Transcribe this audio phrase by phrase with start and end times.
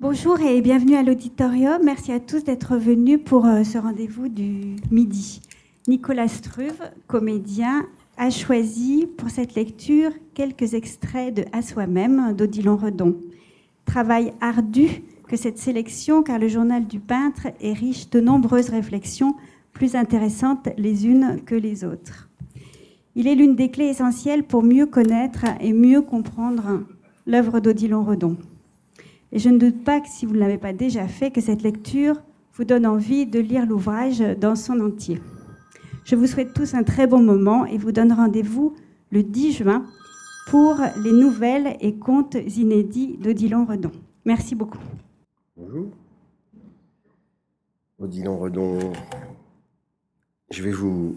[0.00, 1.82] Bonjour et bienvenue à l'auditorium.
[1.84, 5.42] Merci à tous d'être venus pour euh, ce rendez-vous du midi.
[5.88, 7.84] Nicolas Struve, comédien,
[8.16, 13.18] a choisi pour cette lecture quelques extraits de À soi-même d'Odilon Redon.
[13.84, 19.34] Travail ardu que cette sélection, car le journal du peintre est riche de nombreuses réflexions
[19.74, 22.30] plus intéressantes les unes que les autres.
[23.16, 26.84] Il est l'une des clés essentielles pour mieux connaître et mieux comprendre
[27.26, 28.38] l'œuvre d'Odilon Redon.
[29.32, 31.62] Et je ne doute pas que si vous ne l'avez pas déjà fait, que cette
[31.62, 32.20] lecture
[32.54, 35.20] vous donne envie de lire l'ouvrage dans son entier.
[36.04, 38.74] Je vous souhaite tous un très bon moment et vous donne rendez-vous
[39.12, 39.84] le 10 juin
[40.48, 43.92] pour les nouvelles et contes inédits d'Odilon Redon.
[44.24, 44.80] Merci beaucoup.
[45.56, 45.86] Bonjour.
[48.00, 48.92] Odilon Redon,
[50.50, 51.16] je vais vous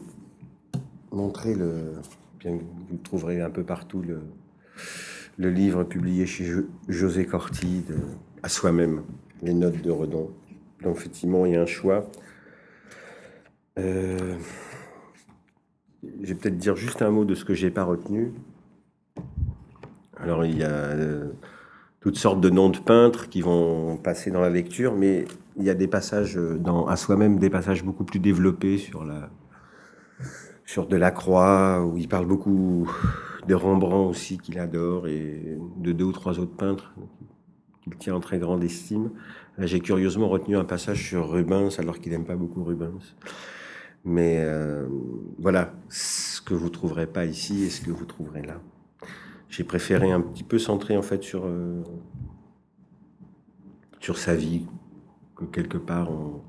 [1.11, 1.93] montrer le.
[2.39, 2.59] Bien,
[2.89, 4.19] vous trouverez un peu partout le,
[5.37, 6.51] le livre publié chez
[6.87, 7.83] José Corti,
[8.43, 9.03] À soi-même,
[9.41, 10.29] les notes de Redon.
[10.81, 12.09] Donc, effectivement, il y a un choix.
[13.79, 14.35] Euh,
[16.21, 18.33] je vais peut-être dire juste un mot de ce que j'ai pas retenu.
[20.17, 21.31] Alors, il y a euh,
[22.01, 25.25] toutes sortes de noms de peintres qui vont passer dans la lecture, mais
[25.57, 29.29] il y a des passages dans, à soi-même, des passages beaucoup plus développés sur la,
[30.65, 32.89] sur Delacroix, où il parle beaucoup
[33.47, 36.93] de Rembrandt aussi qu'il adore et de deux ou trois autres peintres
[37.83, 39.11] qu'il tient en très grande estime.
[39.57, 43.15] J'ai curieusement retenu un passage sur Rubens alors qu'il n'aime pas beaucoup Rubens.
[44.05, 44.87] Mais euh,
[45.37, 48.59] voilà ce que vous trouverez pas ici et ce que vous trouverez là.
[49.49, 51.83] J'ai préféré un petit peu centrer en fait sur euh,
[53.99, 54.65] sur sa vie,
[55.35, 56.41] que quelque part on,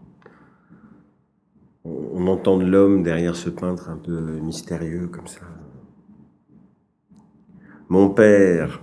[1.84, 5.42] on entend l'homme derrière ce peintre un peu mystérieux comme ça.
[7.88, 8.80] Mon père,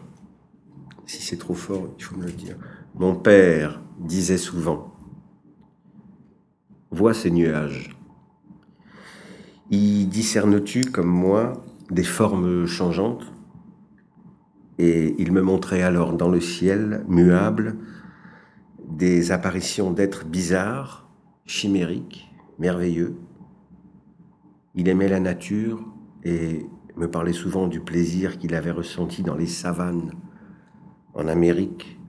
[1.06, 2.58] si c'est trop fort, il faut me le dire,
[2.96, 4.94] mon père disait souvent,
[6.92, 7.98] vois ces nuages.
[9.72, 13.32] Y discernes-tu, comme moi, des formes changeantes?
[14.78, 17.78] Et il me montrait alors dans le ciel, muable,
[18.88, 21.10] des apparitions d'êtres bizarres,
[21.46, 23.16] chimériques, merveilleux.
[24.76, 25.86] Il aimait la nature
[26.24, 26.66] et
[26.96, 30.12] me parlait souvent du plaisir qu'il avait ressenti dans les savanes,
[31.14, 32.00] en Amérique,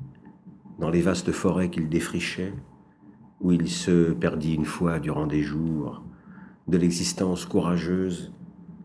[0.78, 2.52] dans les vastes forêts qu'il défrichait,
[3.40, 6.04] où il se perdit une fois durant des jours,
[6.68, 8.32] de l'existence courageuse,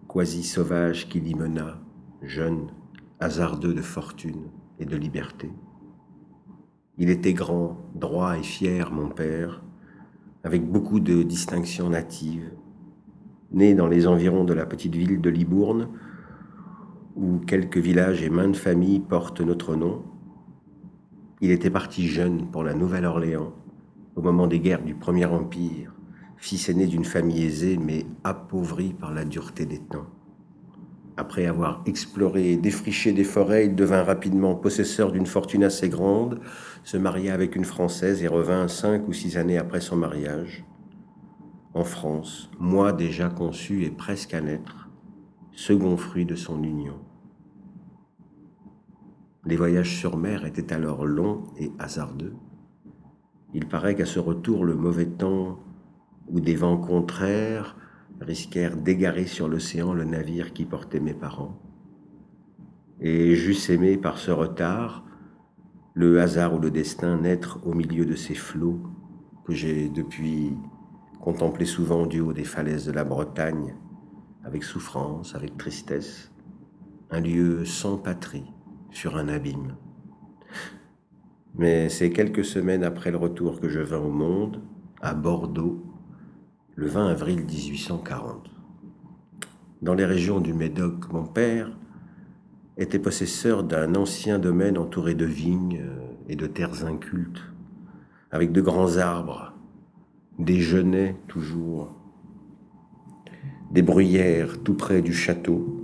[0.07, 1.79] quasi sauvage qu'il y mena,
[2.21, 2.67] jeune,
[3.19, 5.51] hasardeux de fortune et de liberté.
[6.97, 9.63] Il était grand, droit et fier, mon père,
[10.43, 12.51] avec beaucoup de distinctions natives,
[13.51, 15.89] né dans les environs de la petite ville de Libourne,
[17.15, 20.03] où quelques villages et maintes familles portent notre nom.
[21.41, 23.53] Il était parti jeune pour la Nouvelle-Orléans,
[24.15, 25.93] au moment des guerres du Premier Empire,
[26.37, 30.07] fils aîné d'une famille aisée mais appauvrie par la dureté des temps.
[31.19, 36.39] Après avoir exploré et défriché des forêts, il devint rapidement possesseur d'une fortune assez grande,
[36.83, 40.63] se maria avec une Française et revint cinq ou six années après son mariage
[41.77, 44.89] en France, moi déjà conçu et presque à naître,
[45.51, 46.95] second fruit de son union.
[49.45, 52.33] Les voyages sur mer étaient alors longs et hasardeux.
[53.53, 55.59] Il paraît qu'à ce retour, le mauvais temps
[56.27, 57.77] ou des vents contraires
[58.21, 61.61] risquèrent d'égarer sur l'océan le navire qui portait mes parents.
[63.01, 65.05] Et j'eusse aimé par ce retard
[65.93, 68.81] le hasard ou le destin naître au milieu de ces flots
[69.45, 70.53] que j'ai depuis
[71.21, 73.75] contemplé souvent du haut des falaises de la Bretagne,
[74.43, 76.31] avec souffrance, avec tristesse,
[77.11, 78.45] un lieu sans patrie
[78.91, 79.75] sur un abîme.
[81.55, 84.61] Mais c'est quelques semaines après le retour que je vins au monde,
[85.01, 85.83] à Bordeaux,
[86.75, 88.49] le 20 avril 1840.
[89.81, 91.75] Dans les régions du Médoc, mon père
[92.77, 95.83] était possesseur d'un ancien domaine entouré de vignes
[96.29, 97.41] et de terres incultes,
[98.31, 99.56] avec de grands arbres
[100.39, 100.61] des
[101.27, 101.95] toujours,
[103.71, 105.83] des bruyères tout près du château.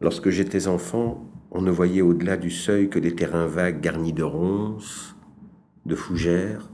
[0.00, 4.22] Lorsque j'étais enfant, on ne voyait au-delà du seuil que des terrains vagues garnis de
[4.22, 5.16] ronces,
[5.86, 6.70] de fougères,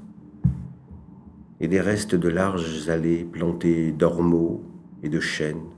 [1.60, 4.64] et des restes de larges allées plantées d'ormeaux
[5.02, 5.68] et de chênes,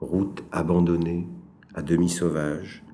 [0.00, 1.28] routes abandonnées,
[1.74, 2.84] à demi sauvages,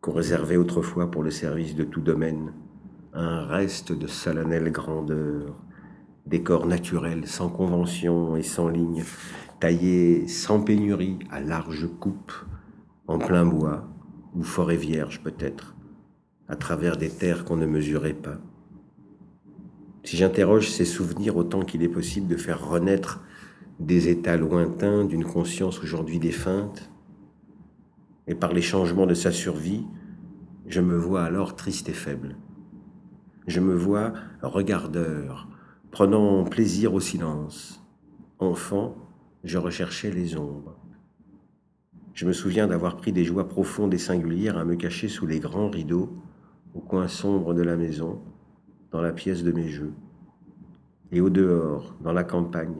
[0.00, 2.52] qu'on réservait autrefois pour le service de tout domaine,
[3.14, 5.56] un reste de solennelle grandeur,
[6.28, 9.02] décor naturel, sans convention et sans ligne,
[9.60, 12.32] taillé sans pénurie, à large coupe,
[13.06, 13.88] en plein bois,
[14.34, 15.74] ou forêt vierge peut-être,
[16.48, 18.38] à travers des terres qu'on ne mesurait pas,
[20.08, 23.22] si j'interroge ces souvenirs autant qu'il est possible de faire renaître
[23.78, 26.90] des états lointains d'une conscience aujourd'hui défunte,
[28.26, 29.84] et par les changements de sa survie,
[30.66, 32.36] je me vois alors triste et faible.
[33.46, 35.46] Je me vois regardeur,
[35.90, 37.82] prenant plaisir au silence.
[38.38, 38.96] Enfant,
[39.44, 40.76] je recherchais les ombres.
[42.14, 45.40] Je me souviens d'avoir pris des joies profondes et singulières à me cacher sous les
[45.40, 46.10] grands rideaux,
[46.74, 48.20] au coin sombre de la maison,
[48.90, 49.92] dans la pièce de mes jeux.
[51.10, 52.76] Et au dehors, dans la campagne,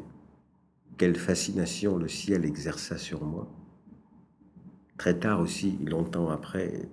[0.99, 3.49] quelle fascination le ciel exerça sur moi.
[4.99, 6.91] Très tard aussi, longtemps après,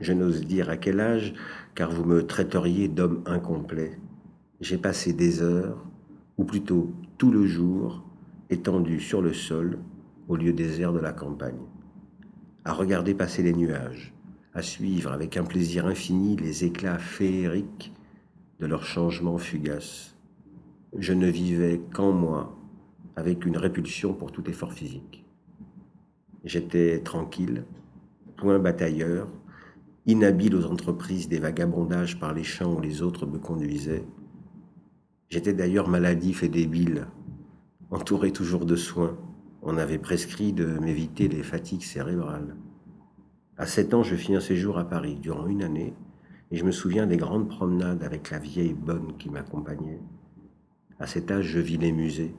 [0.00, 1.34] je n'ose dire à quel âge,
[1.74, 3.98] car vous me traiteriez d'homme incomplet.
[4.60, 5.86] J'ai passé des heures,
[6.36, 8.04] ou plutôt tout le jour,
[8.50, 9.78] étendu sur le sol,
[10.26, 11.62] au lieu désert de la campagne,
[12.64, 14.12] à regarder passer les nuages,
[14.54, 17.92] à suivre avec un plaisir infini les éclats féeriques
[18.58, 20.16] de leurs changements fugaces.
[20.96, 22.58] Je ne vivais qu'en moi,
[23.14, 25.24] avec une répulsion pour tout effort physique.
[26.44, 27.64] J'étais tranquille,
[28.36, 29.28] point batailleur,
[30.06, 34.04] inhabile aux entreprises des vagabondages par les champs où les autres me conduisaient.
[35.28, 37.06] J'étais d'ailleurs maladif et débile,
[37.90, 39.16] entouré toujours de soins.
[39.62, 42.56] On avait prescrit de m'éviter les fatigues cérébrales.
[43.56, 45.94] À sept ans, je fis un séjour à Paris durant une année,
[46.50, 50.00] et je me souviens des grandes promenades avec la vieille bonne qui m'accompagnait.
[50.98, 52.34] À cet âge, je vis les musées.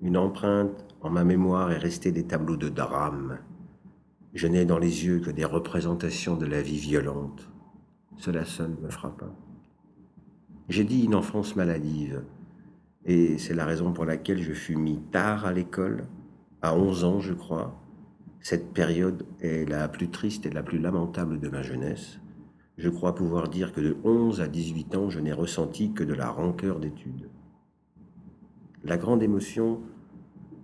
[0.00, 3.38] Une empreinte en ma mémoire est restée des tableaux de drame
[4.34, 7.50] je n'ai dans les yeux que des représentations de la vie violente.
[8.16, 9.26] Cela seul me frappa.
[10.68, 12.22] J'ai dit une enfance maladive,
[13.04, 16.04] et c'est la raison pour laquelle je fus mis tard à l'école,
[16.62, 17.82] à 11 ans je crois.
[18.40, 22.20] Cette période est la plus triste et la plus lamentable de ma jeunesse.
[22.78, 26.14] Je crois pouvoir dire que de 11 à 18 ans, je n'ai ressenti que de
[26.14, 27.28] la rancœur d'études.
[28.84, 29.80] La grande émotion,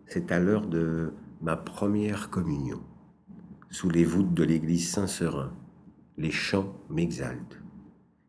[0.06, 1.12] c'est à l'heure de
[1.42, 2.80] ma première communion
[3.70, 5.52] sous les voûtes de l'église Saint-Serin.
[6.16, 7.62] Les chants m'exaltent.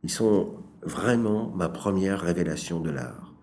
[0.04, 3.34] Ils sont vraiment ma première révélation de l'art,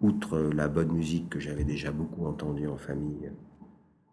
[0.00, 3.30] outre la bonne musique que j'avais déjà beaucoup entendue en famille.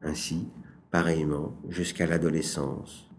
[0.01, 0.47] Ainsi,
[0.91, 3.09] pareillement, jusqu'à l'adolescence,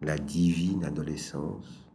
[0.00, 1.90] la divine adolescence,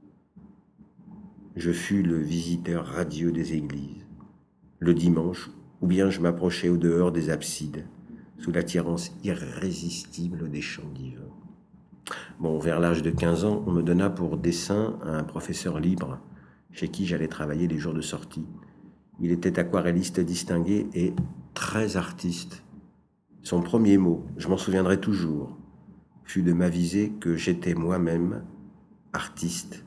[1.55, 4.05] je fus le visiteur radieux des églises.
[4.79, 7.85] Le dimanche, ou bien je m'approchais au dehors des absides,
[8.37, 11.19] sous l'attirance irrésistible des chants divins.
[12.39, 16.19] Bon, vers l'âge de 15 ans, on me donna pour dessin un professeur libre
[16.71, 18.45] chez qui j'allais travailler les jours de sortie.
[19.19, 21.13] Il était aquarelliste distingué et
[21.53, 22.63] très artiste.
[23.43, 25.57] Son premier mot, je m'en souviendrai toujours,
[26.23, 28.43] fut de m'aviser que j'étais moi-même
[29.13, 29.85] artiste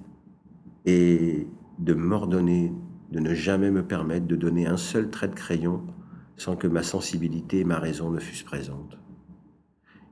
[0.84, 1.46] et
[1.79, 2.73] de m'ordonner
[3.12, 5.82] de ne jamais me permettre de donner un seul trait de crayon
[6.37, 8.99] sans que ma sensibilité et ma raison ne fussent présentes.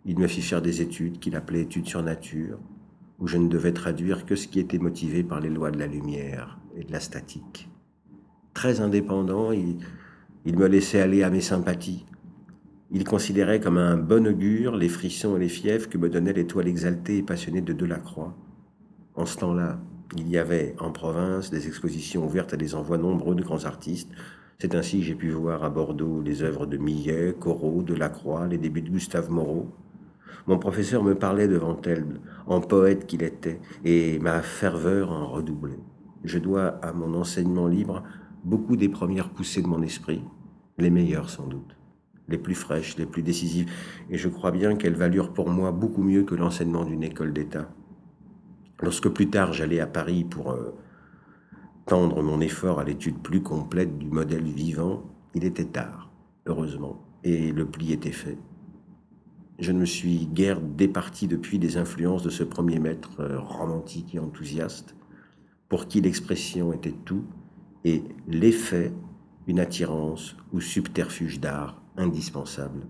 [0.05, 2.59] Il me fit faire des études qu'il appelait études sur nature,
[3.19, 5.87] où je ne devais traduire que ce qui était motivé par les lois de la
[5.87, 7.69] lumière et de la statique.
[8.55, 9.79] Très indépendant, il,
[10.45, 12.05] me laissait aller à mes sympathies.
[12.91, 16.67] Il considérait comme un bon augure les frissons et les fièvres que me donnait l'étoile
[16.67, 18.37] exaltée et passionnée de Delacroix.
[19.15, 19.79] En ce temps-là,
[20.17, 24.11] il y avait en province des expositions ouvertes à des envois nombreux de grands artistes.
[24.59, 28.59] C'est ainsi que j'ai pu voir à Bordeaux les œuvres de Millet, Corot, Delacroix, les
[28.59, 29.71] débuts de Gustave Moreau.
[30.47, 35.79] Mon professeur me parlait devant elle, en poète qu'il était, et ma ferveur en redoublait.
[36.25, 38.03] Je dois à mon enseignement libre
[38.45, 40.23] beaucoup des premières poussées de mon esprit,
[40.79, 41.77] les meilleures sans doute,
[42.29, 43.71] les plus fraîches, les plus décisives,
[44.11, 47.69] et je crois bien qu'elles valurent pour moi beaucoup mieux que l'enseignement d'une école d'État.
[48.81, 50.75] Lorsque plus tard j'allais à Paris pour euh,
[51.87, 55.03] tendre mon effort à l'étude plus complète du modèle vivant,
[55.35, 56.11] il était tard,
[56.47, 58.39] heureusement, et le pli était fait
[59.61, 64.15] je ne me suis guère départi depuis des influences de ce premier maître euh, romantique
[64.15, 64.97] et enthousiaste,
[65.71, 67.25] pour qui l'expression était tout
[67.85, 68.93] et l'effet
[69.47, 72.87] une attirance ou subterfuge d'art indispensable.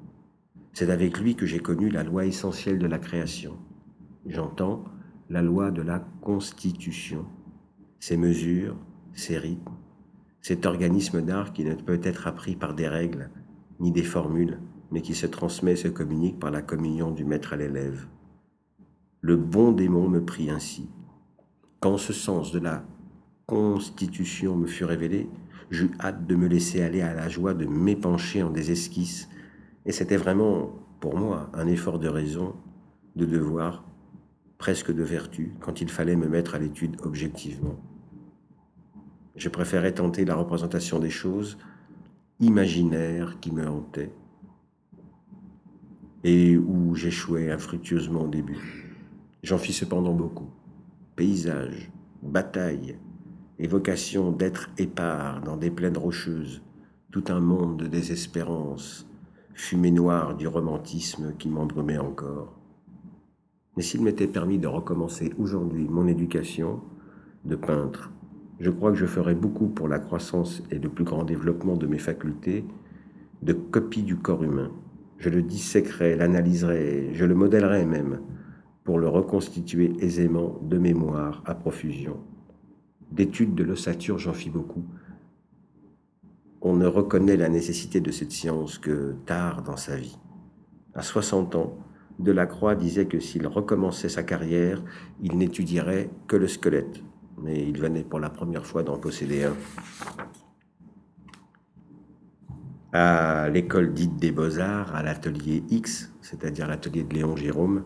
[0.73, 3.59] C'est avec lui que j'ai connu la loi essentielle de la création.
[4.27, 4.85] J'entends
[5.29, 7.27] la loi de la constitution,
[8.01, 8.77] ses mesures,
[9.13, 9.77] ses rythmes,
[10.41, 13.31] cet organisme d'art qui ne peut être appris par des règles
[13.79, 14.59] ni des formules,
[14.91, 18.07] mais qui se transmet et se communique par la communion du maître à l'élève.
[19.21, 20.89] Le bon démon me prit ainsi.
[21.81, 22.85] Quand ce sens de la
[23.47, 25.31] constitution me fut révélé,
[25.71, 29.31] j'eus hâte de me laisser aller à la joie de m'épancher en des esquisses,
[29.87, 32.55] et c'était vraiment, pour moi, un effort de raison,
[33.17, 33.83] de devoir,
[34.59, 37.81] presque de vertu, quand il fallait me mettre à l'étude objectivement.
[39.35, 41.57] Je préférais tenter la représentation des choses
[42.41, 44.13] imaginaires qui me hantaient
[46.25, 48.93] et où j'échouais infructueusement au début.
[49.43, 50.51] J'en fis cependant beaucoup.
[51.21, 51.91] Paysages,
[52.23, 52.97] batailles,
[53.59, 56.63] évocation d'être épars dans des plaines rocheuses,
[57.13, 59.07] tout un monde de désespérance,
[59.53, 62.59] fumée noire du romantisme qui m'embrumait encore.
[63.77, 66.81] Mais s'il m'était permis de recommencer aujourd'hui mon éducation
[67.45, 68.11] de peintre,
[68.59, 71.87] je crois que je ferais beaucoup pour la croissance et le plus grand développement de
[71.87, 72.65] mes facultés
[73.43, 74.71] de copie du corps humain.
[75.19, 78.21] Je le disséquerais, l'analyserais, je le modèlerais même
[78.85, 82.19] pour le reconstituer aisément de mémoire à profusion.
[83.13, 84.85] D'études de l'ossature, j'en fis beaucoup.
[86.63, 90.19] On ne reconnaît la nécessité de cette science que tard dans sa vie.
[90.95, 91.79] À 60 ans,
[92.19, 94.83] Delacroix disait que s'il recommençait sa carrière,
[95.23, 97.03] il n'étudierait que le squelette.
[97.43, 99.55] Mais il venait pour la première fois d'en posséder un.
[102.93, 107.85] À l'école dite des beaux-arts, à l'atelier X, c'est-à-dire l'atelier de Léon Jérôme,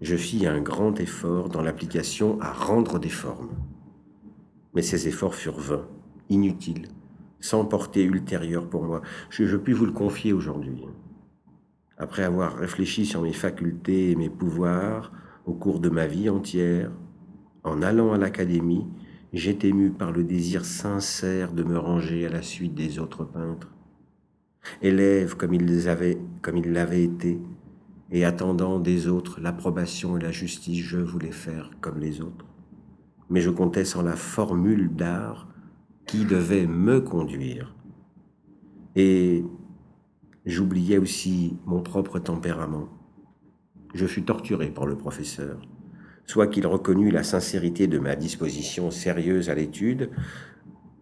[0.00, 3.50] je fis un grand effort dans l'application à rendre des formes.
[4.74, 5.88] Mais ces efforts furent vains,
[6.28, 6.88] inutiles,
[7.40, 9.00] sans portée ultérieure pour moi.
[9.30, 10.84] Je, puis vous le confier aujourd'hui.
[11.96, 15.12] Après avoir réfléchi sur mes facultés et mes pouvoirs
[15.46, 16.90] au cours de ma vie entière,
[17.64, 18.86] en allant à l'académie,
[19.32, 23.72] j'étais ému par le désir sincère de me ranger à la suite des autres peintres.
[24.82, 27.40] Élève comme ils l'avaient été,
[28.10, 32.46] et attendant des autres l'approbation et la justice, je voulais faire comme les autres
[33.30, 35.48] mais je comptais sur la formule d'art
[36.06, 37.74] qui devait me conduire.
[38.94, 39.44] Et
[40.44, 42.88] j'oubliais aussi mon propre tempérament.
[43.94, 45.60] Je fus torturé par le professeur,
[46.24, 50.10] soit qu'il reconnut la sincérité de ma disposition sérieuse à l'étude,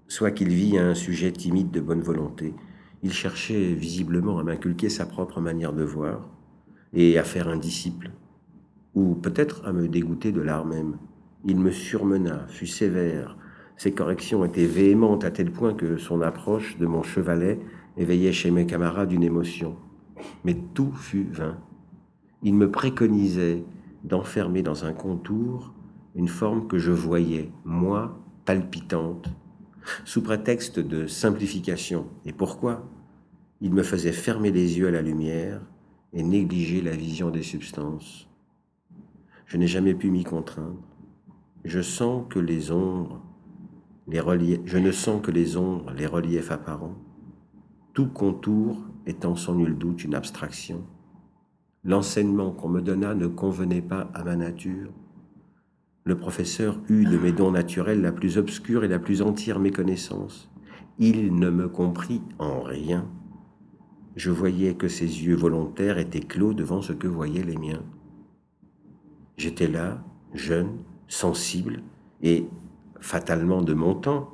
[0.08, 2.54] soit qu'il vit un sujet timide de bonne volonté.
[3.02, 6.30] Il cherchait visiblement à m'inculquer sa propre manière de voir
[6.94, 8.12] et à faire un disciple,
[8.94, 10.96] ou peut-être à me dégoûter de l'art même.
[11.44, 13.36] Il me surmena, fut sévère.
[13.76, 17.58] Ses corrections étaient véhémentes à tel point que son approche de mon chevalet
[17.96, 19.76] éveillait chez mes camarades une émotion.
[20.44, 21.58] Mais tout fut vain.
[22.42, 23.64] Il me préconisait
[24.04, 25.74] d'enfermer dans un contour
[26.14, 29.28] une forme que je voyais, moi, palpitante,
[30.04, 32.06] sous prétexte de simplification.
[32.24, 32.88] Et pourquoi?
[33.60, 35.60] Il me faisait fermer les yeux à la lumière
[36.14, 38.28] et négliger la vision des substances.
[39.46, 40.80] Je n'ai jamais pu m'y contraindre
[41.64, 43.22] je sens que les ombres,
[44.06, 46.96] les reliefs, je ne sens que les ombres, les reliefs apparents,
[47.94, 50.84] tout contour étant sans nul doute une abstraction.
[51.84, 54.90] L'enseignement qu'on me donna ne convenait pas à ma nature.
[56.04, 60.50] Le professeur eut de mes dons naturels la plus obscure et la plus entière méconnaissance.
[60.98, 63.08] Il ne me comprit en rien.
[64.16, 67.82] Je voyais que ses yeux volontaires étaient clos devant ce que voyaient les miens.
[69.36, 70.04] J'étais là,
[70.34, 70.78] jeune,
[71.08, 71.82] sensible
[72.22, 72.46] et
[73.00, 74.30] fatalement de mon temps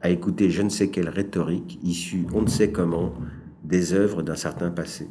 [0.00, 3.12] à écouter je ne sais quelle rhétorique issue on ne sait comment
[3.62, 5.08] des œuvres d'un certain passé.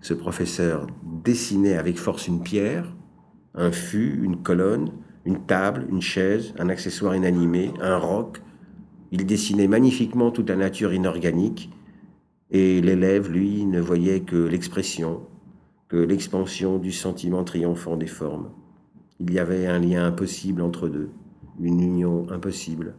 [0.00, 0.86] Ce professeur
[1.24, 2.94] dessinait avec force une pierre,
[3.54, 4.92] un fût, une colonne,
[5.24, 8.40] une table, une chaise, un accessoire inanimé, un roc.
[9.10, 11.70] Il dessinait magnifiquement toute la nature inorganique
[12.50, 15.22] et l'élève, lui, ne voyait que l'expression,
[15.88, 18.50] que l'expansion du sentiment triomphant des formes.
[19.20, 21.10] Il y avait un lien impossible entre deux,
[21.60, 22.94] une union impossible,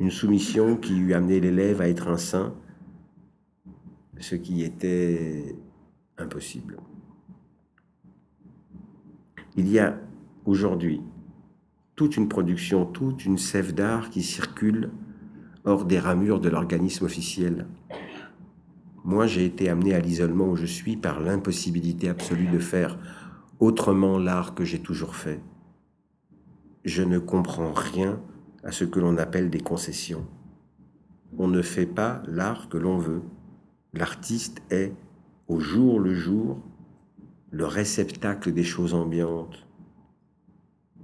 [0.00, 2.54] une soumission qui eût amené l'élève à être un saint,
[4.20, 5.56] ce qui était
[6.16, 6.78] impossible.
[9.56, 9.98] Il y a
[10.46, 11.00] aujourd'hui
[11.96, 14.90] toute une production, toute une sève d'art qui circule
[15.64, 17.66] hors des ramures de l'organisme officiel.
[19.04, 22.98] Moi, j'ai été amené à l'isolement où je suis par l'impossibilité absolue de faire
[23.60, 25.42] autrement l'art que j'ai toujours fait.
[26.86, 28.18] Je ne comprends rien
[28.62, 30.26] à ce que l'on appelle des concessions.
[31.36, 33.20] On ne fait pas l'art que l'on veut.
[33.92, 34.94] L'artiste est,
[35.48, 36.62] au jour le jour,
[37.50, 39.68] le réceptacle des choses ambiantes.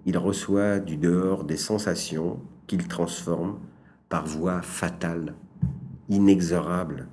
[0.06, 3.58] Il reçoit du dehors des sensations qu'il transforme
[4.08, 5.34] par voie fatale,
[6.08, 7.08] inexorable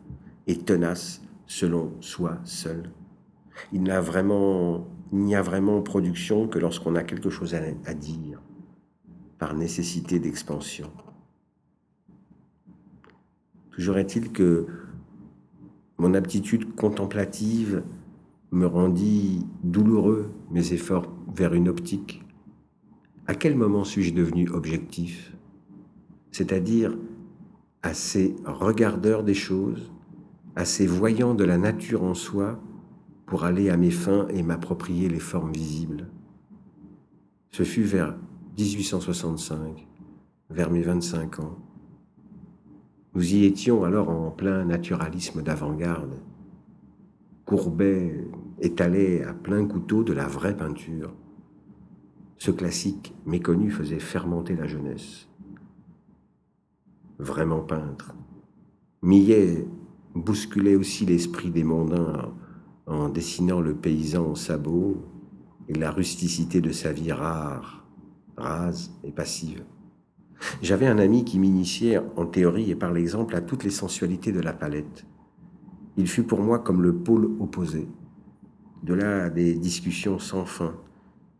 [0.47, 2.89] et tenace selon soi seul.
[3.71, 8.41] Il n'a vraiment il n'y a vraiment production que lorsqu'on a quelque chose à, dire,
[9.37, 10.91] par nécessité d'expansion.
[13.71, 14.67] Toujours est-il que
[15.97, 17.83] mon aptitude contemplative
[18.51, 22.23] me rendit douloureux mes efforts vers une optique.
[23.27, 25.35] À quel moment suis-je devenu objectif?
[26.31, 26.97] C'est-à-dire
[27.81, 29.91] assez regardeur des choses,
[30.57, 32.59] assez voyant de la nature en soi
[33.27, 36.07] pour aller à mes fins et m'approprier les formes visibles.
[37.51, 38.17] Ce fut vers
[38.57, 39.87] 1865,
[40.49, 41.59] vers mes 25 ans.
[43.13, 46.19] Nous y étions alors en plein naturalisme d'avant-garde.
[47.45, 48.27] Courbet
[48.59, 51.13] étalait à plein couteau de la vraie peinture.
[52.39, 55.27] Ce classique méconnu faisait fermenter la jeunesse.
[57.19, 58.15] Vraiment peintre.
[59.03, 59.67] Millet
[60.17, 62.33] bousculait aussi l'esprit des mondains
[62.85, 64.97] en dessinant le paysan en sabots
[65.67, 67.85] et la rusticité de sa vie rare,
[68.37, 69.63] rase et passive.
[70.61, 74.39] J'avais un ami qui m'initiait en théorie et par l'exemple à toutes les sensualités de
[74.39, 75.05] la palette.
[75.97, 77.87] Il fut pour moi comme le pôle opposé.
[78.83, 80.75] De là des discussions sans fin.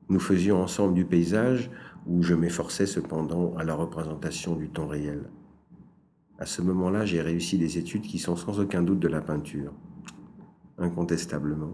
[0.10, 1.70] Nous faisions ensemble du paysage
[2.08, 5.30] où je m'efforçais cependant à la représentation du temps réel.
[6.40, 9.74] À ce moment-là, j'ai réussi des études qui sont sans aucun doute de la peinture,
[10.78, 11.74] incontestablement.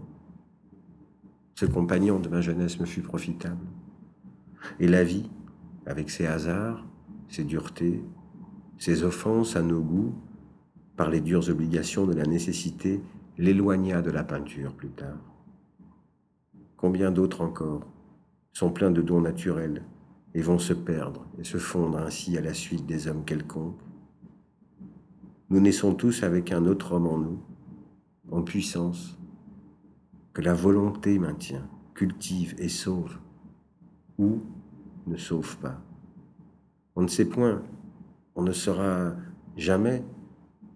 [1.54, 3.66] Ce compagnon de ma jeunesse me fut profitable.
[4.80, 5.28] Et la vie,
[5.84, 6.84] avec ses hasards,
[7.28, 8.02] ses duretés,
[8.78, 10.14] ses offenses à nos goûts,
[10.96, 13.02] par les dures obligations de la nécessité,
[13.36, 15.18] l'éloigna de la peinture plus tard.
[16.76, 17.86] Combien d'autres encore
[18.52, 19.82] sont pleins de dons naturels
[20.34, 23.80] et vont se perdre et se fondre ainsi à la suite des hommes quelconques
[25.50, 27.38] nous naissons tous avec un autre homme en nous,
[28.30, 29.18] en puissance,
[30.32, 33.18] que la volonté maintient, cultive et sauve,
[34.18, 34.42] ou
[35.06, 35.80] ne sauve pas.
[36.96, 37.62] On ne sait point,
[38.34, 39.14] on ne saura
[39.56, 40.02] jamais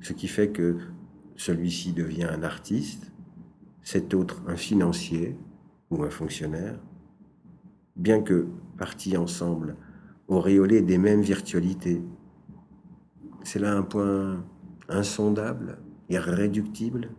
[0.01, 0.79] ce qui fait que
[1.37, 3.13] celui-ci devient un artiste,
[3.83, 5.37] cet autre un financier
[5.91, 6.79] ou un fonctionnaire,
[7.97, 8.47] bien que
[8.77, 9.77] partis ensemble,
[10.29, 12.03] auréolés des mêmes virtualités.
[13.43, 14.45] C'est là un point
[14.89, 15.79] insondable,
[16.09, 17.11] irréductible,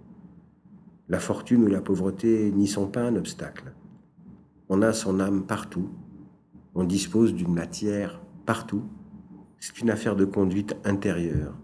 [1.08, 3.73] la fortune ou la pauvreté n'y sont pas un obstacle.
[4.69, 5.89] On a son âme partout,
[6.75, 8.84] on dispose d'une matière partout.
[9.60, 11.55] C'est une affaire de conduite intérieure.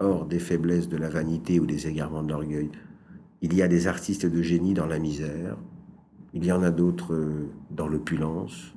[0.00, 2.70] Hors des faiblesses de la vanité ou des égarements de l'orgueil,
[3.42, 5.58] il y a des artistes de génie dans la misère,
[6.32, 7.14] il y en a d'autres
[7.70, 8.74] dans l'opulence.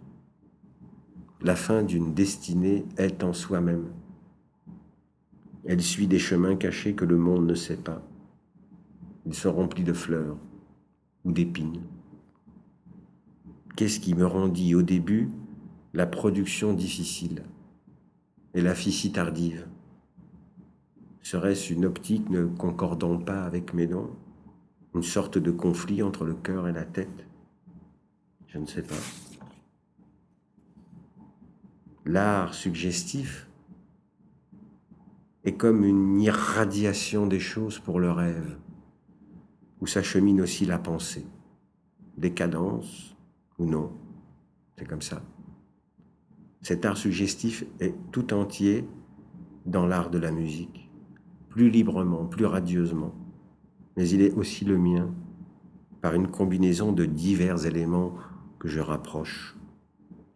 [1.42, 3.86] La fin d'une destinée est en soi-même.
[5.70, 8.02] Elle suit des chemins cachés que le monde ne sait pas.
[9.26, 10.38] Ils sont remplis de fleurs
[11.26, 11.82] ou d'épines.
[13.76, 15.30] Qu'est-ce qui me rendit au début
[15.94, 17.44] la production difficile
[18.54, 19.68] et la si tardive?
[21.22, 24.12] Serait-ce une optique ne concordant pas avec mes dons?
[24.96, 27.26] Une sorte de conflit entre le cœur et la tête?
[28.48, 28.96] Je ne sais pas.
[32.06, 33.47] L'art suggestif
[35.48, 38.58] est comme une irradiation des choses pour le rêve,
[39.80, 41.26] où s'achemine aussi la pensée.
[42.18, 43.16] Décadence
[43.58, 43.94] ou non,
[44.78, 45.24] c'est comme ça.
[46.62, 48.86] Cet art suggestif est tout entier
[49.66, 50.90] dans l'art de la musique,
[51.48, 53.16] plus librement, plus radieusement,
[53.96, 55.16] mais il est aussi le mien,
[56.02, 58.16] par une combinaison de divers éléments
[58.60, 59.56] que je rapproche,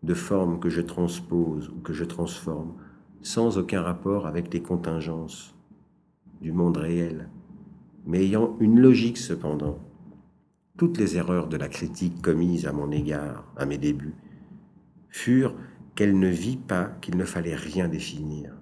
[0.03, 2.75] de formes que je transpose ou que je transforme,
[3.21, 5.55] sans aucun rapport avec les contingences
[6.41, 7.29] du monde réel,
[8.05, 9.79] mais ayant une logique cependant.
[10.77, 14.15] Toutes les erreurs de la critique commises à mon égard, à mes débuts,
[15.09, 15.55] furent
[15.93, 18.53] qu'elle ne vit pas qu'il ne fallait rien définir,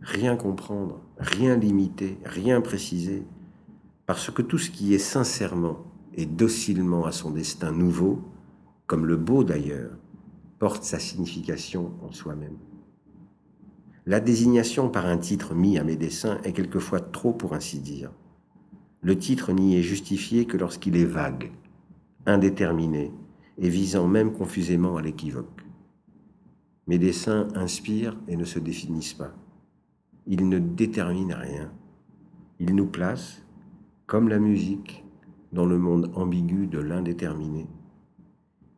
[0.00, 3.24] rien comprendre, rien limiter, rien préciser,
[4.06, 8.22] parce que tout ce qui est sincèrement et docilement à son destin nouveau,
[8.86, 9.96] comme le beau d'ailleurs,
[10.58, 12.56] porte sa signification en soi-même.
[14.08, 18.10] La désignation par un titre mis à mes dessins est quelquefois trop pour ainsi dire.
[19.02, 21.52] Le titre n'y est justifié que lorsqu'il est vague,
[22.24, 23.12] indéterminé
[23.58, 25.60] et visant même confusément à l'équivoque.
[26.86, 29.34] Mes dessins inspirent et ne se définissent pas.
[30.26, 31.70] Ils ne déterminent rien.
[32.60, 33.44] Ils nous placent,
[34.06, 35.04] comme la musique,
[35.52, 37.66] dans le monde ambigu de l'indéterminé.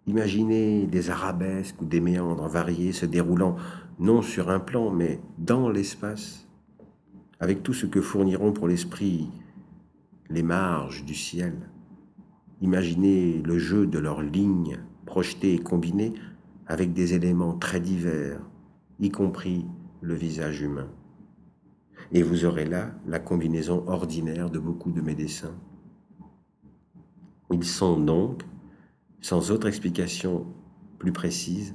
[0.09, 3.55] Imaginez des arabesques ou des méandres variés se déroulant
[4.01, 6.49] non sur un plan, mais dans l'espace,
[7.39, 9.31] avec tout ce que fourniront pour l'esprit
[10.31, 11.55] les marges du ciel.
[12.63, 16.15] Imaginez le jeu de leurs lignes projetées et combinées
[16.67, 18.41] avec des éléments très divers,
[19.01, 19.67] y compris
[20.01, 20.89] le visage humain.
[22.13, 25.55] Et vous aurez là la combinaison ordinaire de beaucoup de mes dessins.
[27.53, 28.45] Ils sont donc,
[29.21, 30.47] sans autre explication
[30.99, 31.75] plus précise,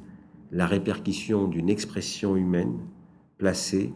[0.52, 2.80] la répercussion d'une expression humaine
[3.38, 3.94] placé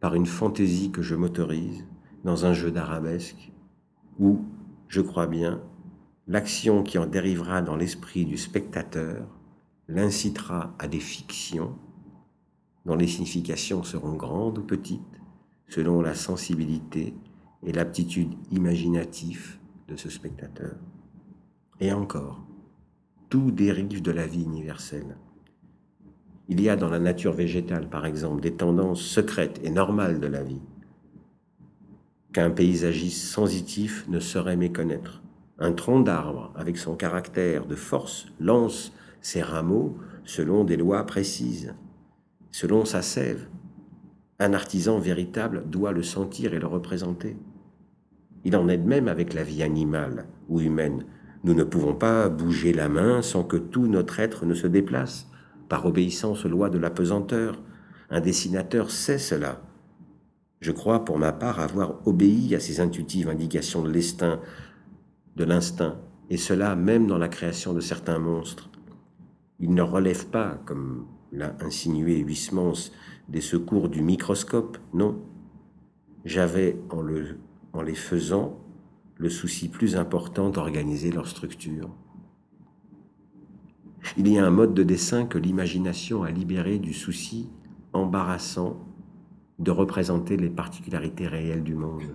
[0.00, 1.84] par une fantaisie que je m'autorise
[2.24, 3.52] dans un jeu d'arabesque
[4.18, 4.40] où,
[4.88, 5.60] je crois bien,
[6.26, 9.26] l'action qui en dérivera dans l'esprit du spectateur
[9.88, 11.76] l'incitera à des fictions
[12.84, 15.02] dont les significations seront grandes ou petites
[15.68, 17.14] selon la sensibilité
[17.66, 20.76] et l'aptitude imaginative de ce spectateur.
[21.80, 22.44] Et encore,
[23.28, 25.16] tout dérive de la vie universelle.
[26.48, 30.26] Il y a dans la nature végétale, par exemple, des tendances secrètes et normales de
[30.26, 30.60] la vie
[32.32, 35.22] qu'un paysagiste sensitif ne saurait méconnaître.
[35.58, 41.74] Un tronc d'arbre, avec son caractère de force, lance ses rameaux selon des lois précises,
[42.52, 43.48] selon sa sève.
[44.38, 47.36] Un artisan véritable doit le sentir et le représenter.
[48.44, 51.06] Il en est de même avec la vie animale ou humaine.
[51.44, 55.28] Nous ne pouvons pas bouger la main sans que tout notre être ne se déplace,
[55.68, 57.60] par obéissance aux lois de la pesanteur.
[58.10, 59.60] Un dessinateur sait cela.
[60.60, 63.92] Je crois pour ma part avoir obéi à ces intuitives indications de
[65.44, 65.96] l'instinct,
[66.30, 68.70] et cela même dans la création de certains monstres.
[69.60, 72.90] Ils ne relèvent pas, comme l'a insinué Huysmans,
[73.28, 75.22] des secours du microscope, non.
[76.24, 78.58] J'avais, en les faisant,
[79.16, 81.90] le souci plus important d'organiser leur structure.
[84.16, 87.48] Il y a un mode de dessin que l'imagination a libéré du souci
[87.92, 88.76] embarrassant
[89.58, 92.14] de représenter les particularités réelles du monde,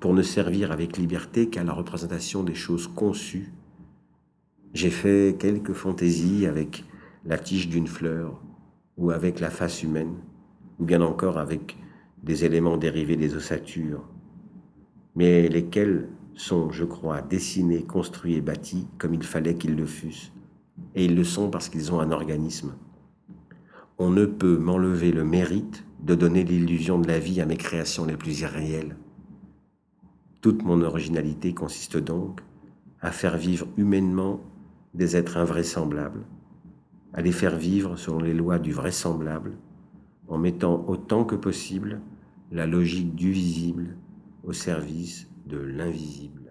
[0.00, 3.52] pour ne servir avec liberté qu'à la représentation des choses conçues.
[4.72, 6.84] J'ai fait quelques fantaisies avec
[7.24, 8.40] la tige d'une fleur,
[8.96, 10.14] ou avec la face humaine,
[10.78, 11.76] ou bien encore avec
[12.22, 14.08] des éléments dérivés des ossatures,
[15.14, 20.32] mais lesquels sont, je crois, dessinés, construits et bâtis comme il fallait qu'ils le fussent.
[20.96, 22.74] Et ils le sont parce qu'ils ont un organisme.
[23.98, 28.04] On ne peut m'enlever le mérite de donner l'illusion de la vie à mes créations
[28.04, 28.96] les plus irréelles.
[30.40, 32.40] Toute mon originalité consiste donc
[33.00, 34.40] à faire vivre humainement
[34.94, 36.24] des êtres invraisemblables,
[37.12, 39.52] à les faire vivre selon les lois du vraisemblable,
[40.28, 42.00] en mettant autant que possible
[42.50, 43.96] la logique du visible
[44.44, 46.45] au service de l'invisible.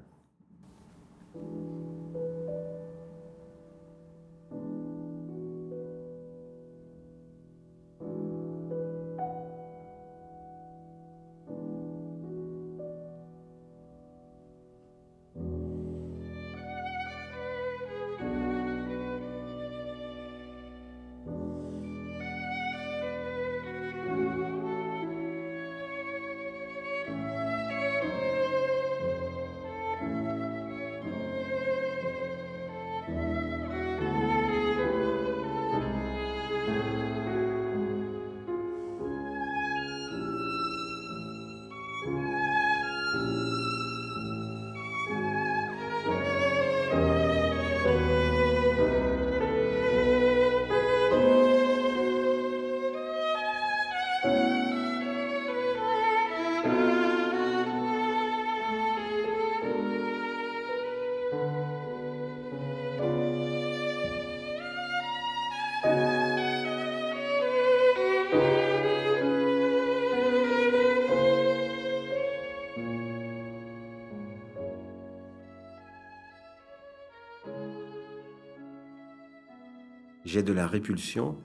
[80.25, 81.37] J'ai de la répulsion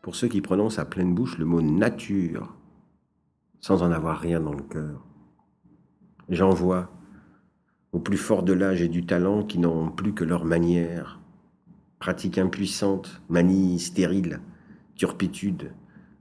[0.00, 2.54] pour ceux qui prononcent à pleine bouche le mot nature
[3.60, 5.04] sans en avoir rien dans le cœur.
[6.28, 6.90] J'en vois
[7.92, 11.20] au plus fort de l'âge et du talent qui n'ont plus que leur manière,
[11.98, 14.40] pratique impuissante, manie stérile,
[14.96, 15.72] turpitude,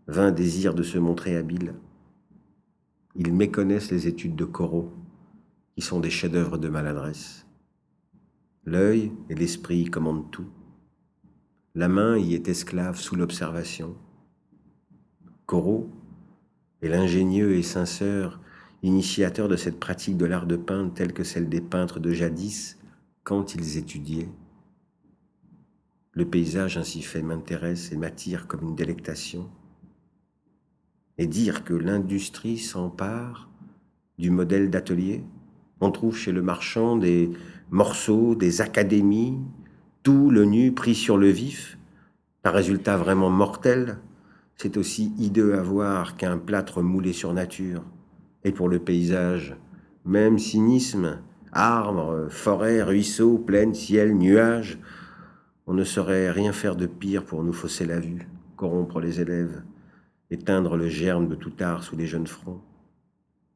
[0.08, 1.74] vain désir de se montrer habile.
[3.16, 4.94] Ils méconnaissent les études de Corot,
[5.76, 7.46] qui sont des chefs-d'œuvre de maladresse.
[8.66, 10.48] L'œil et l'esprit commandent tout.
[11.76, 13.96] La main y est esclave sous l'observation.
[15.48, 15.90] Corot
[16.84, 18.40] est l'ingénieux et sincère
[18.84, 22.78] initiateur de cette pratique de l'art de peindre telle que celle des peintres de jadis
[23.24, 24.30] quand ils étudiaient.
[26.12, 29.50] Le paysage ainsi fait m'intéresse et m'attire comme une délectation.
[31.18, 33.50] Et dire que l'industrie s'empare
[34.20, 35.24] du modèle d'atelier,
[35.82, 37.32] on trouve chez le marchand des
[37.72, 39.40] morceaux, des académies,
[40.04, 41.78] tout le nu pris sur le vif,
[42.44, 43.98] un résultat vraiment mortel,
[44.58, 47.84] c'est aussi hideux à voir qu'un plâtre moulé sur nature.
[48.44, 49.56] Et pour le paysage,
[50.04, 51.22] même cynisme,
[51.54, 54.78] arbres, forêts, ruisseaux, plaines, ciel, nuages,
[55.68, 59.63] on ne saurait rien faire de pire pour nous fausser la vue, corrompre les élèves,
[60.30, 62.62] éteindre le germe de tout art sous les jeunes fronts.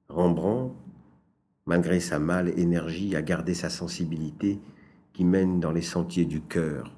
[0.08, 0.74] Rembrandt,
[1.66, 4.62] malgré sa mâle énergie, a gardé sa sensibilité
[5.18, 6.94] qui mène dans les sentiers du cœur.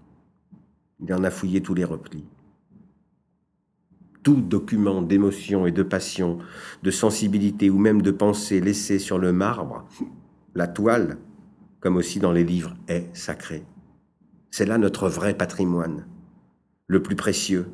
[1.00, 2.26] Il en a fouillé tous les replis.
[4.24, 6.40] Tout document d'émotion et de passion,
[6.84, 9.88] de sensibilité ou même de pensée laissé sur le marbre,
[10.54, 11.18] la toile,
[11.80, 13.64] comme aussi dans les livres, est sacré.
[14.52, 16.06] C'est là notre vrai patrimoine,
[16.88, 17.68] le plus précieux.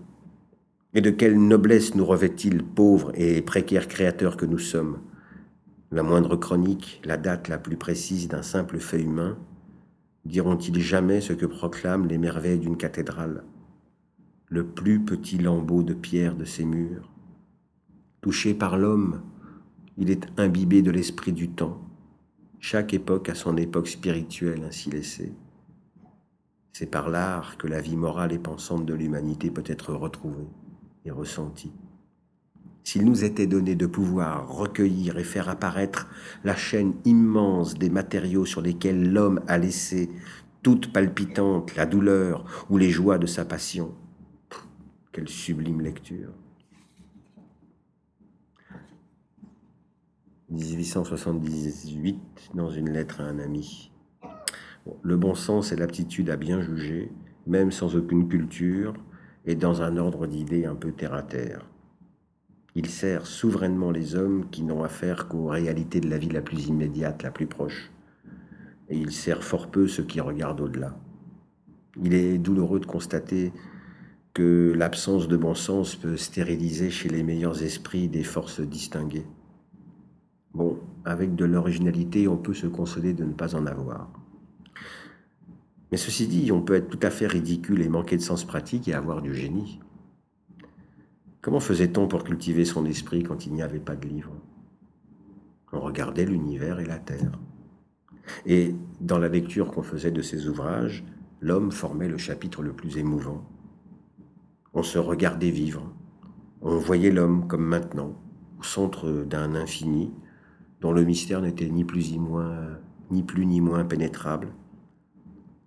[0.93, 4.99] Et de quelle noblesse nous revêt-il, pauvres et précaires créateurs que nous sommes?
[5.89, 9.39] La moindre chronique, la date la plus précise d'un simple fait humain,
[10.25, 13.43] diront-ils jamais ce que proclament les merveilles d'une cathédrale?
[14.47, 17.11] Le plus petit lambeau de pierre de ses murs.
[18.21, 19.21] Touché par l'homme,
[19.97, 21.81] il est imbibé de l'esprit du temps.
[22.59, 25.33] Chaque époque a son époque spirituelle ainsi laissée.
[26.73, 30.49] C'est par l'art que la vie morale et pensante de l'humanité peut être retrouvée
[31.05, 31.71] et ressentie.
[32.85, 36.07] S'il nous était donné de pouvoir recueillir et faire apparaître
[36.45, 40.09] la chaîne immense des matériaux sur lesquels l'homme a laissé
[40.63, 43.93] toute palpitante la douleur ou les joies de sa passion,
[45.11, 46.31] quelle sublime lecture.
[50.49, 53.91] 1878, dans une lettre à un ami
[55.01, 57.11] le bon sens et l'aptitude à bien juger,
[57.47, 58.93] même sans aucune culture,
[59.45, 61.65] et dans un ordre d'idées un peu terre-à-terre.
[62.77, 66.67] Il sert souverainement les hommes qui n'ont affaire qu'aux réalités de la vie la plus
[66.67, 67.89] immédiate, la plus proche.
[68.89, 70.97] Et il sert fort peu ceux qui regardent au-delà.
[72.03, 73.53] Il est douloureux de constater
[74.33, 79.25] que l'absence de bon sens peut stériliser chez les meilleurs esprits des forces distinguées.
[80.53, 84.09] Bon, avec de l'originalité, on peut se consoler de ne pas en avoir.
[85.91, 88.89] Mais ceci dit, on peut être tout à fait ridicule et manquer de sens pratique
[88.89, 89.79] et avoir du génie.
[91.45, 94.31] Comment faisait-on pour cultiver son esprit quand il n'y avait pas de livre?
[95.71, 97.37] On regardait l'univers et la terre.
[98.47, 101.05] Et dans la lecture qu'on faisait de ces ouvrages,
[101.41, 103.47] l'homme formait le chapitre le plus émouvant.
[104.73, 105.93] On se regardait vivre.
[106.63, 108.19] On voyait l'homme comme maintenant,
[108.59, 110.11] au centre d'un infini
[110.81, 112.79] dont le mystère n'était ni plus ni moins,
[113.11, 114.47] ni plus ni moins pénétrable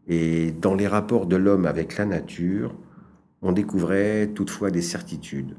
[0.08, 2.74] et dans les rapports de l'homme avec la nature,
[3.42, 5.54] on découvrait toutefois des certitudes.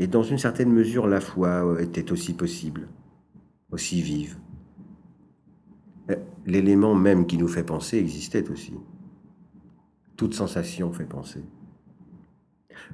[0.00, 2.88] Et dans une certaine mesure, la foi était aussi possible,
[3.70, 4.38] aussi vive.
[6.46, 8.72] L'élément même qui nous fait penser existait aussi.
[10.16, 11.44] Toute sensation fait penser.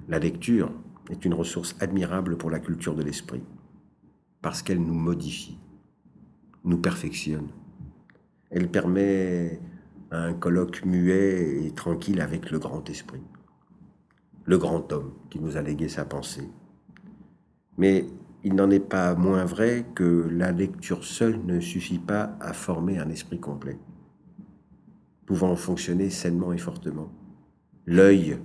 [0.08, 0.72] La lecture
[1.08, 3.44] est une ressource admirable pour la culture de l'esprit,
[4.42, 5.60] parce qu'elle nous modifie,
[6.64, 7.50] nous perfectionne.
[8.50, 9.60] Elle permet
[10.10, 13.22] un colloque muet et tranquille avec le grand esprit,
[14.44, 16.50] le grand homme qui nous a légué sa pensée.
[17.78, 18.06] Mais
[18.44, 22.98] il n'en est pas moins vrai que la lecture seule ne suffit pas à former
[22.98, 23.78] un esprit complet,
[25.26, 27.10] pouvant fonctionner sainement et fortement.
[27.86, 28.38] L'œil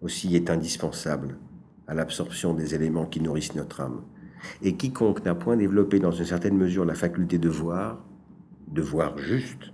[0.00, 1.38] aussi est indispensable
[1.86, 4.02] à l'absorption des éléments qui nourrissent notre âme.
[4.62, 8.04] Et quiconque n'a point développé dans une certaine mesure la faculté de voir,
[8.68, 9.72] de voir juste,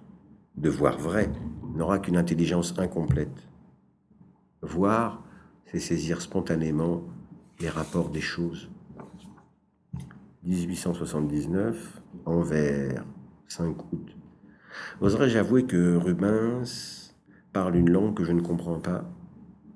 [0.56, 1.30] de voir vrai,
[1.74, 3.48] n'aura qu'une intelligence incomplète.
[4.62, 5.24] Voir,
[5.66, 7.04] c'est saisir spontanément
[7.60, 8.70] les rapports des choses.
[10.44, 13.04] 1879, Anvers,
[13.48, 14.16] 5 août.
[15.00, 17.14] Oserais-je avouer que Rubens
[17.52, 19.04] parle une langue que je ne comprends pas?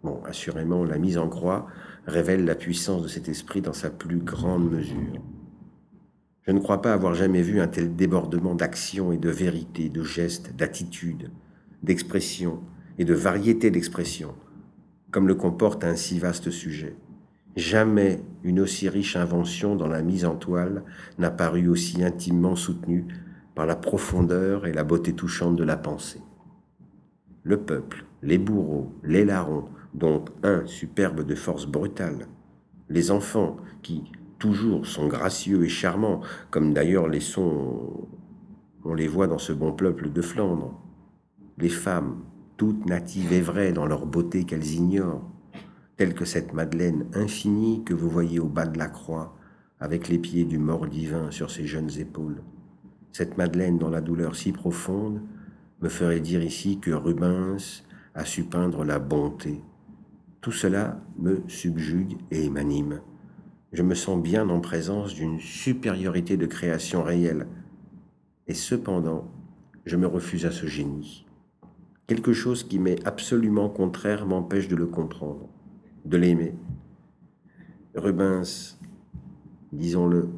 [0.02, 1.66] Bon, assurément, la mise en croix
[2.06, 5.22] révèle la puissance de cet esprit dans sa plus grande mesure.
[6.42, 10.02] Je ne crois pas avoir jamais vu un tel débordement d'action et de vérité, de
[10.02, 11.30] gestes, d'attitude,
[11.82, 12.60] d'expression
[12.98, 14.34] et de variété d'expression,
[15.10, 16.96] comme le comporte un si vaste sujet.
[17.56, 20.82] Jamais une aussi riche invention dans la mise en toile
[21.18, 23.06] n'a paru aussi intimement soutenue
[23.54, 26.20] par la profondeur et la beauté touchante de la pensée.
[27.44, 32.26] Le peuple, les bourreaux, les larrons, dont un superbe de force brutale,
[32.88, 34.02] les enfants qui,
[34.38, 38.08] toujours sont gracieux et charmants, comme d'ailleurs les sons,
[38.84, 40.78] on les voit dans ce bon peuple de Flandre.
[41.56, 42.16] Les femmes,
[42.56, 45.22] toutes natives et vraies dans leur beauté qu'elles ignorent,
[45.96, 49.36] telles que cette Madeleine infinie que vous voyez au bas de la croix,
[49.80, 52.42] avec les pieds du mort divin sur ses jeunes épaules.
[53.12, 55.20] Cette Madeleine dont la douleur si profonde
[55.80, 59.60] me ferait dire ici que Rubens a su peindre la bonté.
[60.40, 63.00] Tout cela me subjugue et m'anime
[63.74, 67.48] je me sens bien en présence d'une supériorité de création réelle.
[68.46, 69.28] Et cependant,
[69.84, 71.26] je me refuse à ce génie.
[72.06, 75.48] Quelque chose qui m'est absolument contraire m'empêche de le comprendre,
[76.04, 76.54] de l'aimer.
[77.94, 78.78] Rubens,
[79.72, 80.28] disons-le,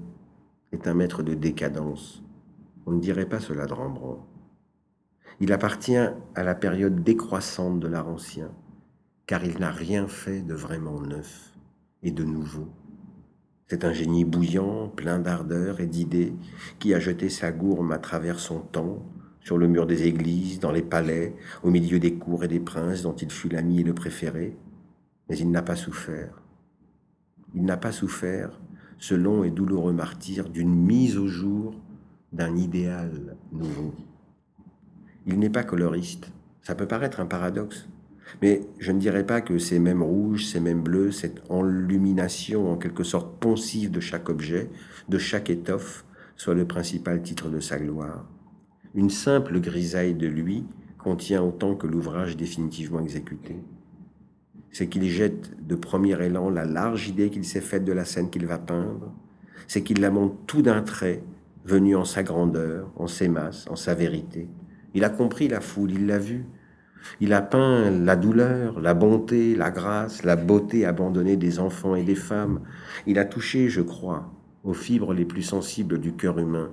[0.72, 2.22] est un maître de décadence.
[2.86, 4.22] On ne dirait pas cela de Rembrandt.
[5.40, 8.50] Il appartient à la période décroissante de l'art ancien,
[9.26, 11.52] car il n'a rien fait de vraiment neuf
[12.02, 12.68] et de nouveau.
[13.66, 16.32] C'est un génie bouillant, plein d'ardeur et d'idées,
[16.78, 19.04] qui a jeté sa gourme à travers son temps,
[19.40, 23.02] sur le mur des églises, dans les palais, au milieu des cours et des princes
[23.02, 24.56] dont il fut l'ami et le préféré.
[25.28, 26.42] Mais il n'a pas souffert.
[27.54, 28.60] Il n'a pas souffert
[28.98, 31.74] ce long et douloureux martyr d'une mise au jour
[32.32, 33.94] d'un idéal nouveau.
[35.26, 36.30] Il n'est pas coloriste.
[36.62, 37.88] Ça peut paraître un paradoxe.
[38.42, 42.76] Mais je ne dirais pas que ces mêmes rouges, ces mêmes bleus, cette enlumination en
[42.76, 44.70] quelque sorte pensive de chaque objet,
[45.08, 46.04] de chaque étoffe,
[46.36, 48.26] soit le principal titre de sa gloire.
[48.94, 50.64] Une simple grisaille de lui
[50.98, 53.56] contient autant que l'ouvrage définitivement exécuté.
[54.72, 58.30] C'est qu'il jette de premier élan la large idée qu'il s'est faite de la scène
[58.30, 59.12] qu'il va peindre.
[59.68, 61.22] C'est qu'il la monte tout d'un trait,
[61.64, 64.48] venu en sa grandeur, en ses masses, en sa vérité.
[64.94, 66.44] Il a compris la foule, il l'a vue,
[67.20, 72.02] il a peint la douleur, la bonté, la grâce, la beauté abandonnée des enfants et
[72.02, 72.60] des femmes.
[73.06, 74.30] Il a touché, je crois,
[74.64, 76.70] aux fibres les plus sensibles du cœur humain.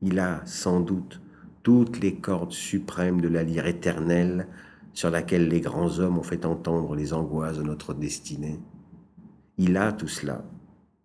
[0.00, 1.20] Il a, sans doute,
[1.62, 4.46] toutes les cordes suprêmes de la lyre éternelle
[4.98, 8.58] sur laquelle les grands hommes ont fait entendre les angoisses de notre destinée.
[9.56, 10.44] Il a tout cela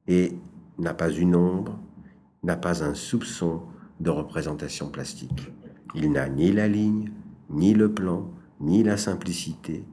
[0.07, 0.31] et
[0.79, 1.79] n'a pas une ombre,
[2.41, 3.61] n'a pas un soupçon
[3.99, 5.53] de représentation plastique.
[5.93, 7.11] Il n'a ni la ligne,
[7.51, 9.85] ni le plan, ni la simplicité,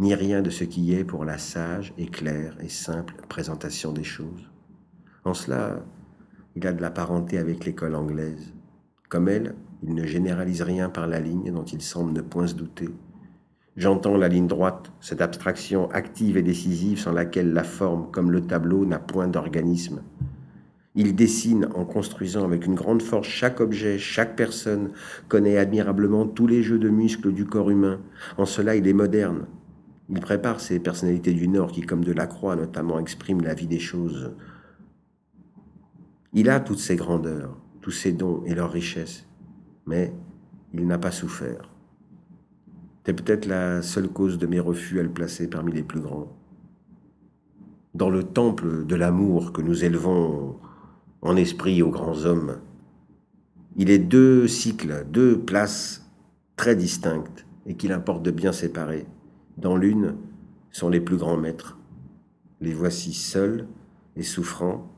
[0.00, 4.02] ni rien de ce qui est pour la sage et claire et simple présentation des
[4.02, 4.50] choses.
[5.24, 5.84] En cela,
[6.56, 8.52] il a de la parenté avec l'école anglaise.
[9.08, 12.54] Comme elle, il ne généralise rien par la ligne dont il semble ne point se
[12.54, 12.88] douter.
[13.76, 18.40] J'entends la ligne droite, cette abstraction active et décisive sans laquelle la forme, comme le
[18.40, 20.02] tableau, n'a point d'organisme.
[20.94, 24.92] Il dessine en construisant avec une grande force chaque objet, chaque personne,
[25.26, 28.00] connaît admirablement tous les jeux de muscles du corps humain.
[28.38, 29.46] En cela, il est moderne.
[30.08, 34.34] Il prépare ces personnalités du Nord qui, comme Delacroix notamment, expriment la vie des choses.
[36.32, 39.26] Il a toutes ces grandeurs, tous ces dons et leurs richesses,
[39.86, 40.12] mais
[40.72, 41.73] il n'a pas souffert.
[43.04, 46.32] C'est peut-être la seule cause de mes refus à le placer parmi les plus grands.
[47.94, 50.56] Dans le temple de l'amour que nous élevons
[51.24, 52.58] en esprit aux grands hommes.
[53.76, 56.10] Il est deux cycles, deux places
[56.56, 59.06] très distinctes et qu'il importe de bien séparer.
[59.56, 60.16] Dans l'une
[60.70, 61.78] sont les plus grands maîtres.
[62.60, 63.66] Les voici seuls
[64.16, 64.90] et souffrants,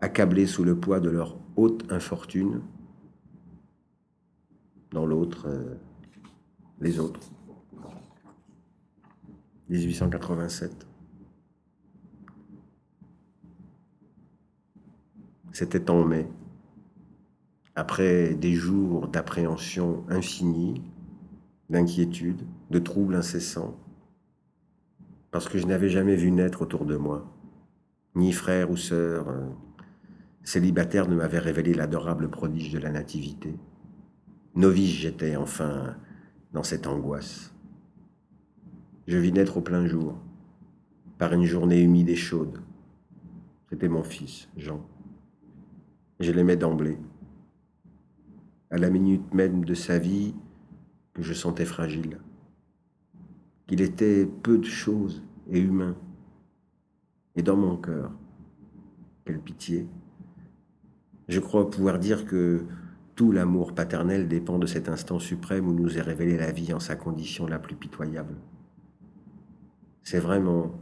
[0.00, 2.60] accablés sous le poids de leur haute infortune.
[4.90, 5.74] Dans l'autre, euh,
[6.80, 7.20] les autres.
[9.68, 10.86] 1887.
[15.52, 16.26] C'était en mai,
[17.74, 20.82] après des jours d'appréhension infinie,
[21.68, 23.78] d'inquiétude, de troubles incessants,
[25.30, 27.30] parce que je n'avais jamais vu naître autour de moi,
[28.14, 29.48] ni frère ou sœur euh,
[30.44, 33.54] célibataire ne m'avait révélé l'adorable prodige de la nativité.
[34.54, 35.96] Novice j'étais enfin
[36.52, 37.52] dans cette angoisse.
[39.06, 40.16] Je vis naître au plein jour,
[41.18, 42.60] par une journée humide et chaude.
[43.70, 44.84] C'était mon fils, Jean.
[46.20, 46.98] Je l'aimais d'emblée.
[48.70, 50.34] À la minute même de sa vie,
[51.14, 52.18] que je sentais fragile.
[53.66, 55.96] Qu'il était peu de choses et humain.
[57.36, 58.12] Et dans mon cœur,
[59.24, 59.88] quelle pitié.
[61.28, 62.64] Je crois pouvoir dire que
[63.14, 66.80] tout l'amour paternel dépend de cet instant suprême où nous est révélée la vie en
[66.80, 68.36] sa condition la plus pitoyable.
[70.02, 70.72] C'est vraiment,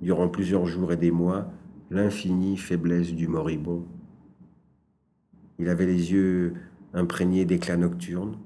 [0.00, 1.50] durant plusieurs jours et des mois,
[1.90, 3.86] l'infinie faiblesse du moribond
[5.62, 6.54] il avait les yeux
[6.92, 8.36] imprégnés d'éclats nocturnes,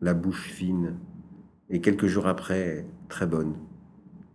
[0.00, 0.94] la bouche fine,
[1.68, 3.54] et quelques jours après, très bonne.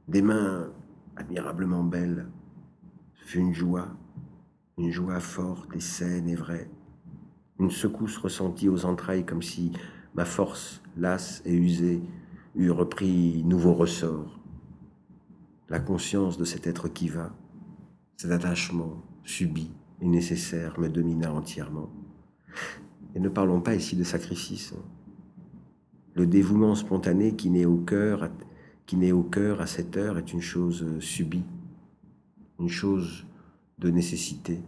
[0.07, 0.69] Des mains
[1.15, 2.27] admirablement belles.
[3.15, 3.87] Ce une joie,
[4.77, 6.69] une joie forte et saine et vraie.
[7.59, 9.71] Une secousse ressentie aux entrailles comme si
[10.15, 12.01] ma force, lasse et usée,
[12.55, 14.39] eût repris nouveau ressort.
[15.69, 17.33] La conscience de cet être qui va,
[18.17, 21.89] cet attachement subi et nécessaire me domina entièrement.
[23.15, 24.73] Et ne parlons pas ici de sacrifice.
[26.15, 28.29] Le dévouement spontané qui naît au cœur,
[28.85, 31.45] qui naît au cœur à cette heure est une chose subie,
[32.59, 33.25] une chose
[33.79, 34.61] de nécessité.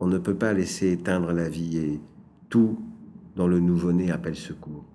[0.00, 2.00] On ne peut pas laisser éteindre la vie et
[2.48, 2.78] tout
[3.36, 4.86] dans le nouveau-né appelle secours.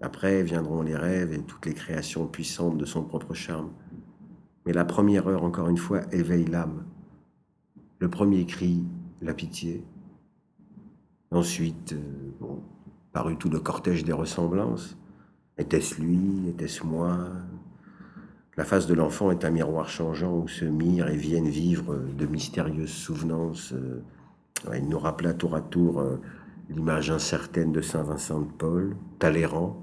[0.00, 3.70] Après viendront les rêves et toutes les créations puissantes de son propre charme.
[4.66, 6.84] Mais la première heure, encore une fois, éveille l'âme.
[8.00, 8.84] Le premier cri,
[9.20, 9.84] la pitié.
[11.30, 12.46] Ensuite, euh,
[13.12, 14.96] parut tout le cortège des ressemblances.
[15.56, 16.48] Était-ce lui?
[16.48, 17.28] Était-ce moi?
[18.56, 22.26] La face de l'enfant est un miroir changeant où se mirent et viennent vivre de
[22.26, 23.72] mystérieuses souvenances.
[23.72, 24.02] Euh,
[24.76, 26.20] il nous rappela tour à tour euh,
[26.68, 29.82] l'image incertaine de Saint Vincent de Paul, Talleyrand,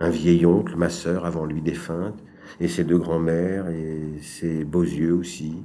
[0.00, 2.18] un vieil oncle, ma sœur avant lui défunte,
[2.60, 5.62] et ses deux grands-mères, et ses beaux yeux aussi,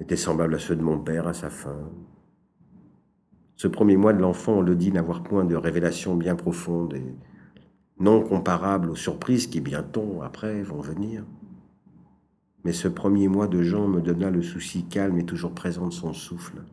[0.00, 1.90] étaient semblables à ceux de mon père à sa fin.
[3.56, 7.14] Ce premier mois de l'enfant, on le dit, n'avoir point de révélation bien profonde et
[8.00, 11.24] non comparable aux surprises qui bientôt après vont venir.
[12.68, 15.92] Mais ce premier mois de Jean me donna le souci calme et toujours présent de
[15.94, 16.64] son souffle.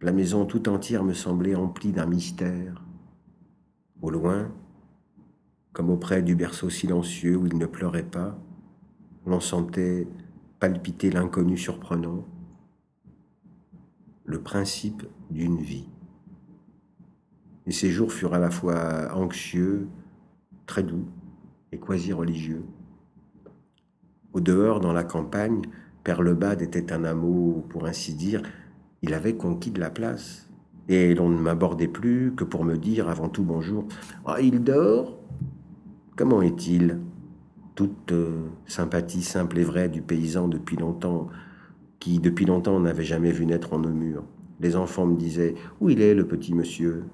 [0.00, 2.82] La maison tout entière me semblait emplie d'un mystère.
[4.00, 4.50] Au loin,
[5.74, 8.38] comme auprès du berceau silencieux où il ne pleurait pas,
[9.26, 10.08] l'on sentait
[10.60, 12.24] palpiter l'inconnu surprenant,
[14.24, 15.90] le principe d'une vie.
[17.66, 19.88] Et ces jours furent à la fois anxieux,
[20.64, 21.04] très doux
[21.70, 22.64] et quasi religieux.
[24.32, 25.62] Au dehors, dans la campagne,
[26.04, 28.42] Père Lebade était un hameau, pour ainsi dire,
[29.02, 30.48] il avait conquis de la place.
[30.88, 33.86] Et l'on ne m'abordait plus que pour me dire avant tout bonjour.
[34.24, 35.18] Ah, il dort
[36.16, 36.98] Comment est-il?
[37.74, 41.28] Toute euh, sympathie simple et vraie du paysan depuis longtemps,
[41.98, 44.24] qui depuis longtemps n'avait jamais vu naître en nos murs.
[44.60, 47.04] Les enfants me disaient Où il est, le petit monsieur?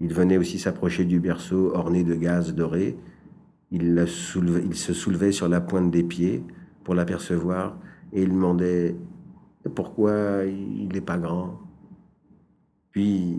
[0.00, 2.98] Il venait aussi s'approcher du berceau orné de gaz doré.
[3.78, 6.42] Il, se soulevait sur la pointe des pieds
[6.82, 7.78] pour l'apercevoir
[8.12, 8.96] et il demandait
[9.74, 11.60] pourquoi il n'est pas grand
[12.90, 13.38] Puis,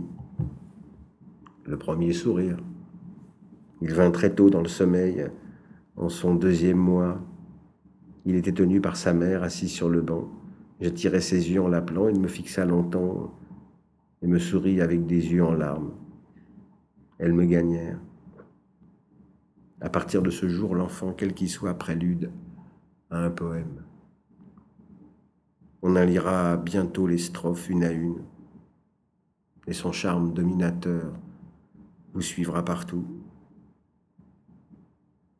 [1.66, 2.58] le premier sourire.
[3.82, 5.26] Il vint très tôt dans le sommeil,
[5.96, 7.20] en son deuxième mois.
[8.26, 10.30] Il était tenu par sa mère, assis sur le banc.
[10.80, 13.34] Je tirais ses yeux en l'appelant, il me fixa longtemps
[14.22, 15.94] et me sourit avec des yeux en larmes.
[17.18, 18.00] Elles me gagnèrent.
[19.80, 22.32] À partir de ce jour, l'enfant, quel qu'il soit, prélude
[23.12, 23.84] à un poème.
[25.82, 28.24] On en lira bientôt les strophes une à une,
[29.68, 31.14] et son charme dominateur
[32.14, 33.06] vous suivra partout.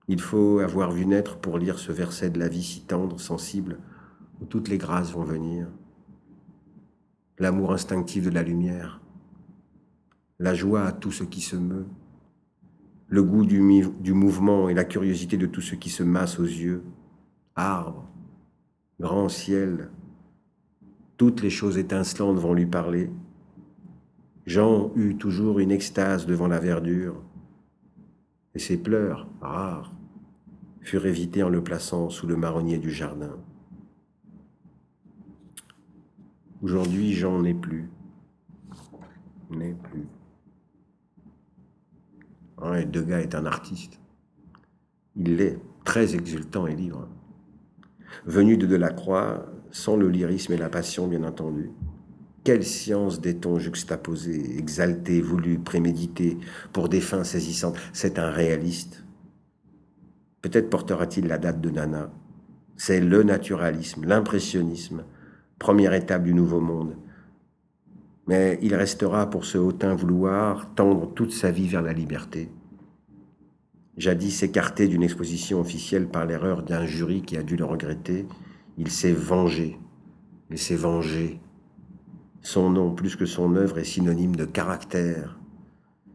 [0.08, 3.80] Il faut avoir vu naître pour lire ce verset de la vie si tendre, sensible,
[4.40, 5.68] où toutes les grâces vont venir.
[7.40, 9.02] L'amour instinctif de la lumière,
[10.40, 11.88] la joie à tout ce qui se meut,
[13.08, 13.62] le goût du,
[14.14, 16.84] mouvement et la curiosité de tout ce qui se masse aux yeux,
[17.56, 18.08] arbres,
[19.00, 19.90] grand ciel,
[21.16, 23.10] toutes les choses étincelantes vont lui parler.
[24.46, 27.22] Jean eut toujours une extase devant la verdure,
[28.56, 29.94] et ses pleurs, rares,
[30.82, 33.36] furent évités en le plaçant sous le marronnier du jardin.
[36.62, 37.90] Aujourd'hui, Jean n'est plus.
[39.52, 40.08] N'est plus.
[42.60, 44.00] Degas est un artiste.
[45.16, 47.08] Il l'est, très exultant et libre.
[48.26, 51.72] Venu de Delacroix, sans le lyrisme et la passion, bien entendu.
[52.44, 56.38] Quelle science des tons juxtaposés, exaltés, voulus, prémédités,
[56.72, 57.78] pour des fins saisissantes?
[57.94, 59.04] C'est un réaliste.
[60.42, 62.10] Peut-être portera-t-il la date de Nana.
[62.78, 65.04] C'est le naturalisme, l'impressionnisme,
[65.60, 66.96] première étape du nouveau monde.
[68.28, 72.50] Mais il restera pour ce hautain vouloir tendre toute sa vie vers la liberté.
[73.98, 78.28] Jadis écarté d'une exposition officielle par l'erreur d'un jury qui a dû le regretter,
[78.78, 79.80] il s'est vengé.
[80.52, 81.40] Il s'est vengé.
[82.42, 85.40] Son nom, plus que son œuvre, est synonyme de caractère.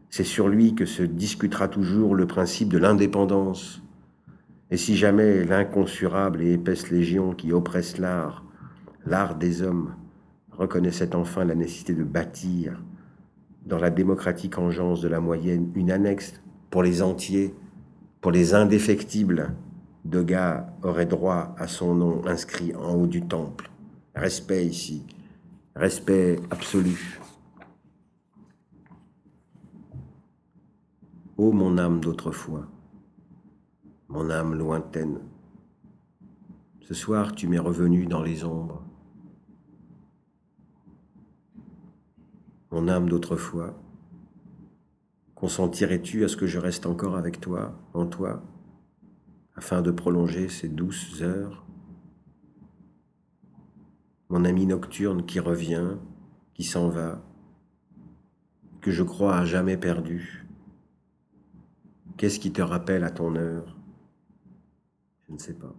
[0.09, 3.83] C'est sur lui que se discutera toujours le principe de l'indépendance.
[4.71, 8.45] Et si jamais l'inconsurable et épaisse légion qui oppresse l'art,
[9.05, 9.93] l'art des hommes,
[10.57, 12.81] reconnaissait enfin la nécessité de bâtir,
[13.65, 17.53] dans la démocratique engeance de la moyenne, une annexe pour les entiers,
[18.21, 19.53] pour les indéfectibles,
[20.05, 23.69] Degas aurait droit à son nom inscrit en haut du temple.
[24.15, 25.05] Respect ici,
[25.75, 27.19] respect absolu.
[31.37, 32.67] Ô mon âme d'autrefois,
[34.09, 35.19] mon âme lointaine,
[36.81, 38.83] ce soir tu m'es revenu dans les ombres.
[42.73, 43.79] Mon âme d'autrefois,
[45.35, 48.41] consentirais-tu à ce que je reste encore avec toi, en toi
[49.55, 51.67] afin de prolonger ces douces heures?
[54.29, 55.97] Mon ami nocturne qui revient,
[56.55, 57.23] qui s'en va,
[58.81, 60.47] que je crois à jamais perdu.
[62.17, 63.77] Qu'est-ce qui te rappelle à ton heure?
[65.27, 65.75] Je ne sais pas.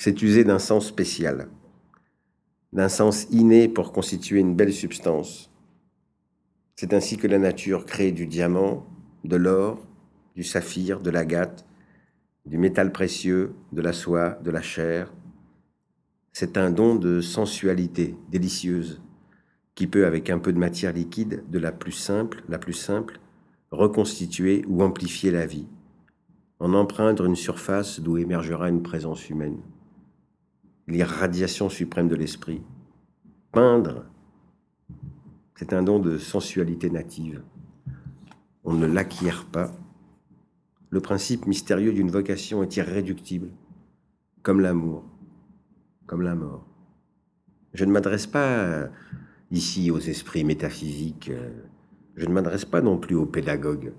[0.00, 1.48] C'est user d'un sens spécial,
[2.72, 5.50] d'un sens inné pour constituer une belle substance.
[6.74, 8.86] C'est ainsi que la nature crée du diamant,
[9.24, 9.86] de l'or,
[10.36, 11.66] du saphir, de l'agate,
[12.46, 15.12] du métal précieux, de la soie, de la chair.
[16.32, 19.02] C'est un don de sensualité délicieuse
[19.74, 23.20] qui peut, avec un peu de matière liquide, de la plus simple, la plus simple,
[23.70, 25.66] reconstituer ou amplifier la vie,
[26.58, 29.58] en empreindre une surface d'où émergera une présence humaine.
[30.90, 32.62] L'irradiation suprême de l'esprit.
[33.52, 34.06] Peindre,
[35.54, 37.44] c'est un don de sensualité native.
[38.64, 39.70] On ne l'acquiert pas.
[40.88, 43.50] Le principe mystérieux d'une vocation est irréductible,
[44.42, 45.04] comme l'amour,
[46.06, 46.66] comme la mort.
[47.72, 48.88] Je ne m'adresse pas
[49.52, 51.30] ici aux esprits métaphysiques,
[52.16, 53.92] je ne m'adresse pas non plus aux pédagogues.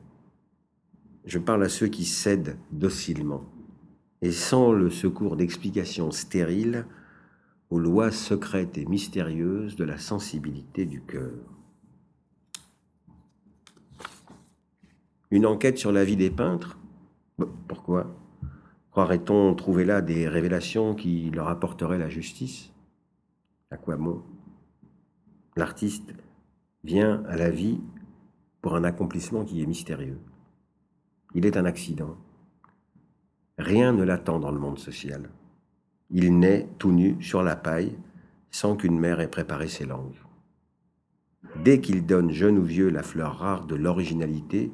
[1.23, 3.45] Je parle à ceux qui cèdent docilement
[4.21, 6.85] et sans le secours d'explications stériles
[7.69, 11.31] aux lois secrètes et mystérieuses de la sensibilité du cœur.
[15.31, 16.77] Une enquête sur la vie des peintres
[17.67, 18.13] Pourquoi
[18.91, 22.73] Croirait-on trouver là des révélations qui leur apporteraient la justice?
[23.71, 24.21] À quoi bon?
[25.55, 26.13] L'artiste
[26.83, 27.79] vient à la vie
[28.61, 30.19] pour un accomplissement qui est mystérieux.
[31.33, 32.17] Il est un accident.
[33.57, 35.29] Rien ne l'attend dans le monde social.
[36.09, 37.97] Il naît tout nu sur la paille
[38.49, 40.19] sans qu'une mère ait préparé ses langues.
[41.63, 44.71] Dès qu'il donne jeune ou vieux la fleur rare de l'originalité,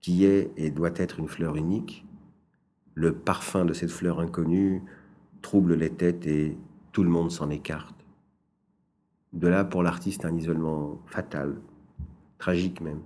[0.00, 2.06] qui est et doit être une fleur unique,
[2.94, 4.82] le parfum de cette fleur inconnue
[5.42, 6.56] trouble les têtes et
[6.92, 8.06] tout le monde s'en écarte.
[9.32, 11.60] De là pour l'artiste un isolement fatal,
[12.38, 13.00] tragique même.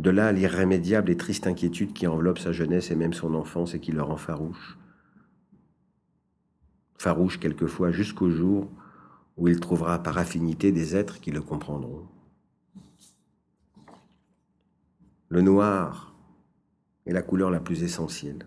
[0.00, 3.80] De là l'irrémédiable et triste inquiétude qui enveloppe sa jeunesse et même son enfance et
[3.80, 4.78] qui le rend farouche.
[6.96, 8.70] Farouche quelquefois jusqu'au jour
[9.36, 12.06] où il trouvera par affinité des êtres qui le comprendront.
[15.28, 16.14] Le noir
[17.04, 18.46] est la couleur la plus essentielle.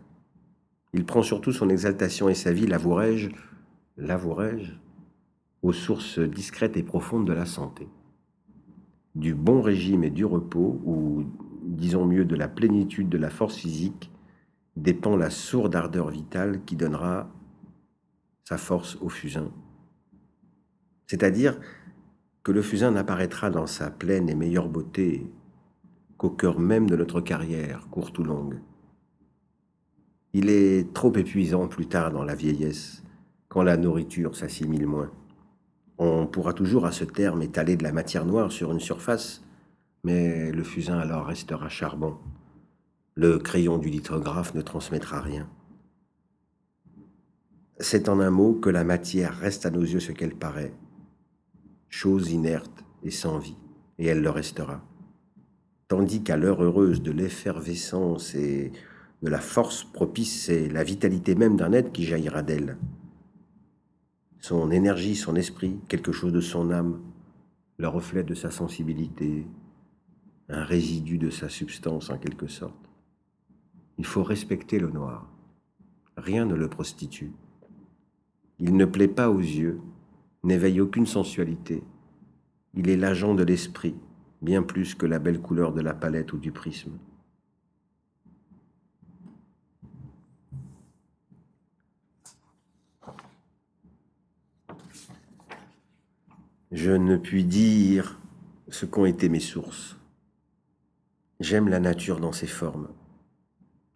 [0.92, 3.30] Il prend surtout son exaltation et sa vie, l'avouerai-je,
[3.98, 4.72] l'avouerai-je,
[5.62, 7.88] aux sources discrètes et profondes de la santé
[9.16, 11.26] du bon régime et du repos, ou
[11.66, 14.12] disons mieux de la plénitude de la force physique,
[14.76, 17.30] dépend la sourde ardeur vitale qui donnera
[18.44, 19.52] sa force au fusain.
[21.08, 21.60] C'est-à-dire
[22.44, 25.32] que le fusain n'apparaîtra dans sa pleine et meilleure beauté
[26.18, 28.60] qu'au cœur même de notre carrière, courte ou longue.
[30.34, 33.04] Il est trop épuisant plus tard dans la vieillesse,
[33.48, 35.12] quand la nourriture s'assimile moins.
[36.00, 39.44] On pourra toujours à ce terme étaler de la matière noire sur une surface,
[40.04, 42.18] mais le fusain alors restera charbon.
[43.16, 45.50] Le crayon du lithographe ne transmettra rien.
[47.80, 50.74] C'est en un mot que la matière reste à nos yeux ce qu'elle paraît,
[51.90, 53.58] chose inerte et sans vie,
[53.98, 54.84] et elle le restera.
[55.88, 58.72] Tandis qu'à l'heure heureuse de l'effervescence et
[59.22, 62.78] de la force propice, c'est la vitalité même d'un être qui jaillira d'elle
[64.44, 67.00] son énergie, son esprit, quelque chose de son âme,
[67.78, 69.48] le reflet de sa sensibilité,
[70.50, 72.90] un résidu de sa substance en quelque sorte.
[73.98, 75.30] Il faut respecter le noir.
[76.18, 77.32] Rien ne le prostitue.
[78.60, 79.80] Il ne plaît pas aux yeux,
[80.44, 81.84] n'éveille aucune sensualité.
[82.74, 83.96] Il est l'agent de l'esprit,
[84.42, 86.98] bien plus que la belle couleur de la palette ou du prisme.
[96.74, 98.20] je ne puis dire
[98.70, 99.96] ce qu'ont été mes sources.
[101.44, 102.88] J'aime la nature dans ses formes.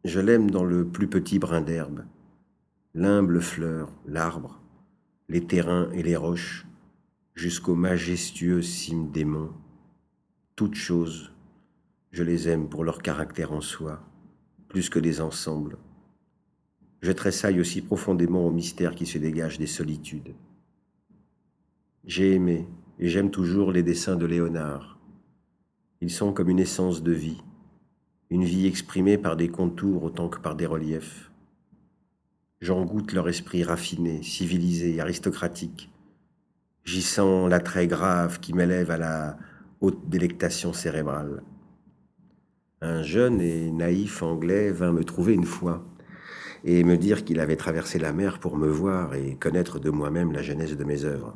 [0.03, 2.03] Je l'aime dans le plus petit brin d'herbe,
[2.93, 4.59] l'humble fleur, l'arbre,
[5.29, 6.67] les terrains et les roches,
[7.35, 9.53] jusqu'aux majestueux cimes des monts.
[10.57, 11.31] Toutes choses,
[12.11, 14.03] je les aime pour leur caractère en soi,
[14.67, 15.77] plus que les ensembles.
[16.99, 20.35] Je tressaille aussi profondément au mystère qui se dégage des solitudes.
[22.03, 22.67] J'ai aimé
[22.99, 24.96] et j'aime toujours les dessins de Léonard.
[25.99, 27.41] Ils sont comme une essence de vie,
[28.29, 31.31] une vie exprimée par des contours autant que par des reliefs.
[32.61, 35.89] J'en goûte leur esprit raffiné, civilisé, aristocratique.
[36.83, 39.37] J'y sens l'attrait grave qui m'élève à la
[39.81, 41.41] haute délectation cérébrale.
[42.81, 45.83] Un jeune et naïf anglais vint me trouver une fois
[46.63, 50.31] et me dire qu'il avait traversé la mer pour me voir et connaître de moi-même
[50.31, 51.35] la genèse de mes œuvres.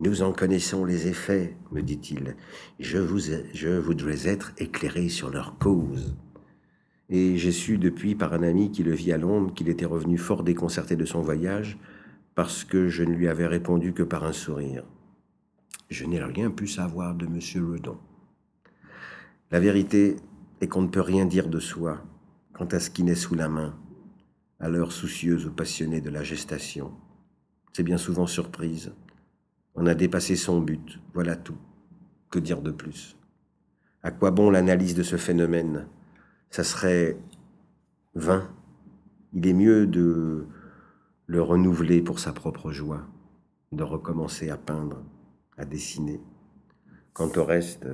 [0.00, 2.36] Nous en connaissons les effets, me dit-il.
[2.78, 2.98] Je,
[3.78, 6.16] voudrais être éclairé sur leur cause.
[7.08, 10.16] et j'ai su depuis par un ami qui le vit à Londres qu'il était revenu
[10.18, 11.78] fort déconcerté de son voyage
[12.36, 14.84] parce que je ne lui avais répondu que par un sourire.
[15.90, 17.40] Je n'ai rien pu savoir de M.
[17.72, 17.98] Redon.
[19.50, 20.16] La vérité
[20.60, 22.04] est qu'on ne peut rien dire de soi
[22.52, 23.76] quant à ce qui naît sous la main,
[24.60, 26.92] à l'heure soucieuse ou passionnée de la gestation.
[27.72, 28.92] C'est bien souvent surprise.
[29.80, 31.56] On a dépassé son but, voilà tout.
[32.30, 33.16] Que dire de plus?
[34.02, 35.86] À quoi bon l'analyse de ce phénomène?
[36.50, 37.16] Ça serait
[38.16, 38.50] vain.
[39.32, 40.48] Il est mieux de
[41.26, 43.06] le renouveler pour sa propre joie,
[43.70, 45.00] de recommencer à peindre,
[45.56, 46.20] à dessiner.
[47.12, 47.86] Quant au reste,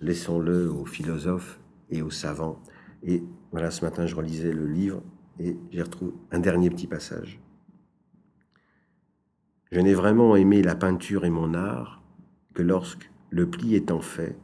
[0.00, 1.58] laissons-le aux philosophes
[1.90, 2.62] et aux savants.
[3.02, 5.02] Et voilà, ce matin, je relisais le livre
[5.40, 7.40] et j'y retrouve un dernier petit passage.
[9.70, 12.02] Je n'ai vraiment aimé la peinture et mon art
[12.54, 14.36] que lorsque, le pli étant fait,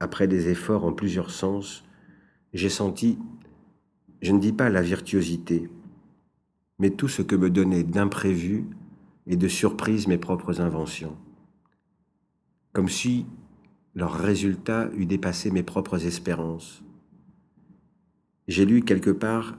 [0.00, 1.84] après des efforts en plusieurs sens,
[2.52, 3.18] j'ai senti,
[4.20, 5.68] je ne dis pas la virtuosité,
[6.78, 8.66] mais tout ce que me donnait d'imprévu
[9.26, 11.16] et de surprise mes propres inventions.
[12.72, 13.26] Comme si
[13.94, 16.82] leur résultat eût dépassé mes propres espérances.
[18.48, 19.56] J'ai lu quelque part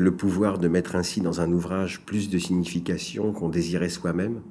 [0.00, 4.42] le pouvoir de mettre ainsi dans un ouvrage plus de signification qu'on désirait soi-même,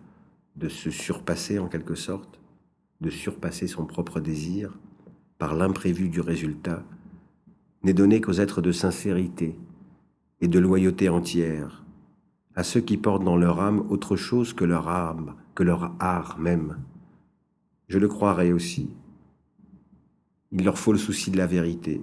[0.56, 2.40] de se surpasser en quelque sorte,
[3.02, 4.78] de surpasser son propre désir
[5.38, 6.84] par l'imprévu du résultat,
[7.84, 9.56] n'est donné qu'aux êtres de sincérité
[10.42, 11.84] et de loyauté entière,
[12.56, 16.40] à ceux qui portent dans leur âme autre chose que leur âme, que leur art
[16.40, 16.78] même.
[17.88, 18.90] Je le croirais aussi.
[20.52, 22.02] Il leur faut le souci de la vérité,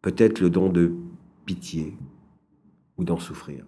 [0.00, 0.94] peut-être le don de
[1.48, 1.96] pitié
[2.98, 3.64] ou d'en souffrir.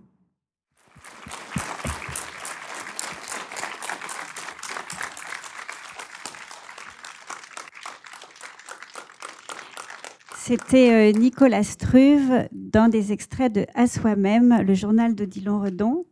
[10.36, 16.04] C'était euh, Nicolas Struve dans des extraits de À soi-même, le journal de Dylan Redon.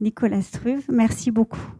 [0.00, 1.79] Nicolas Struve, merci beaucoup.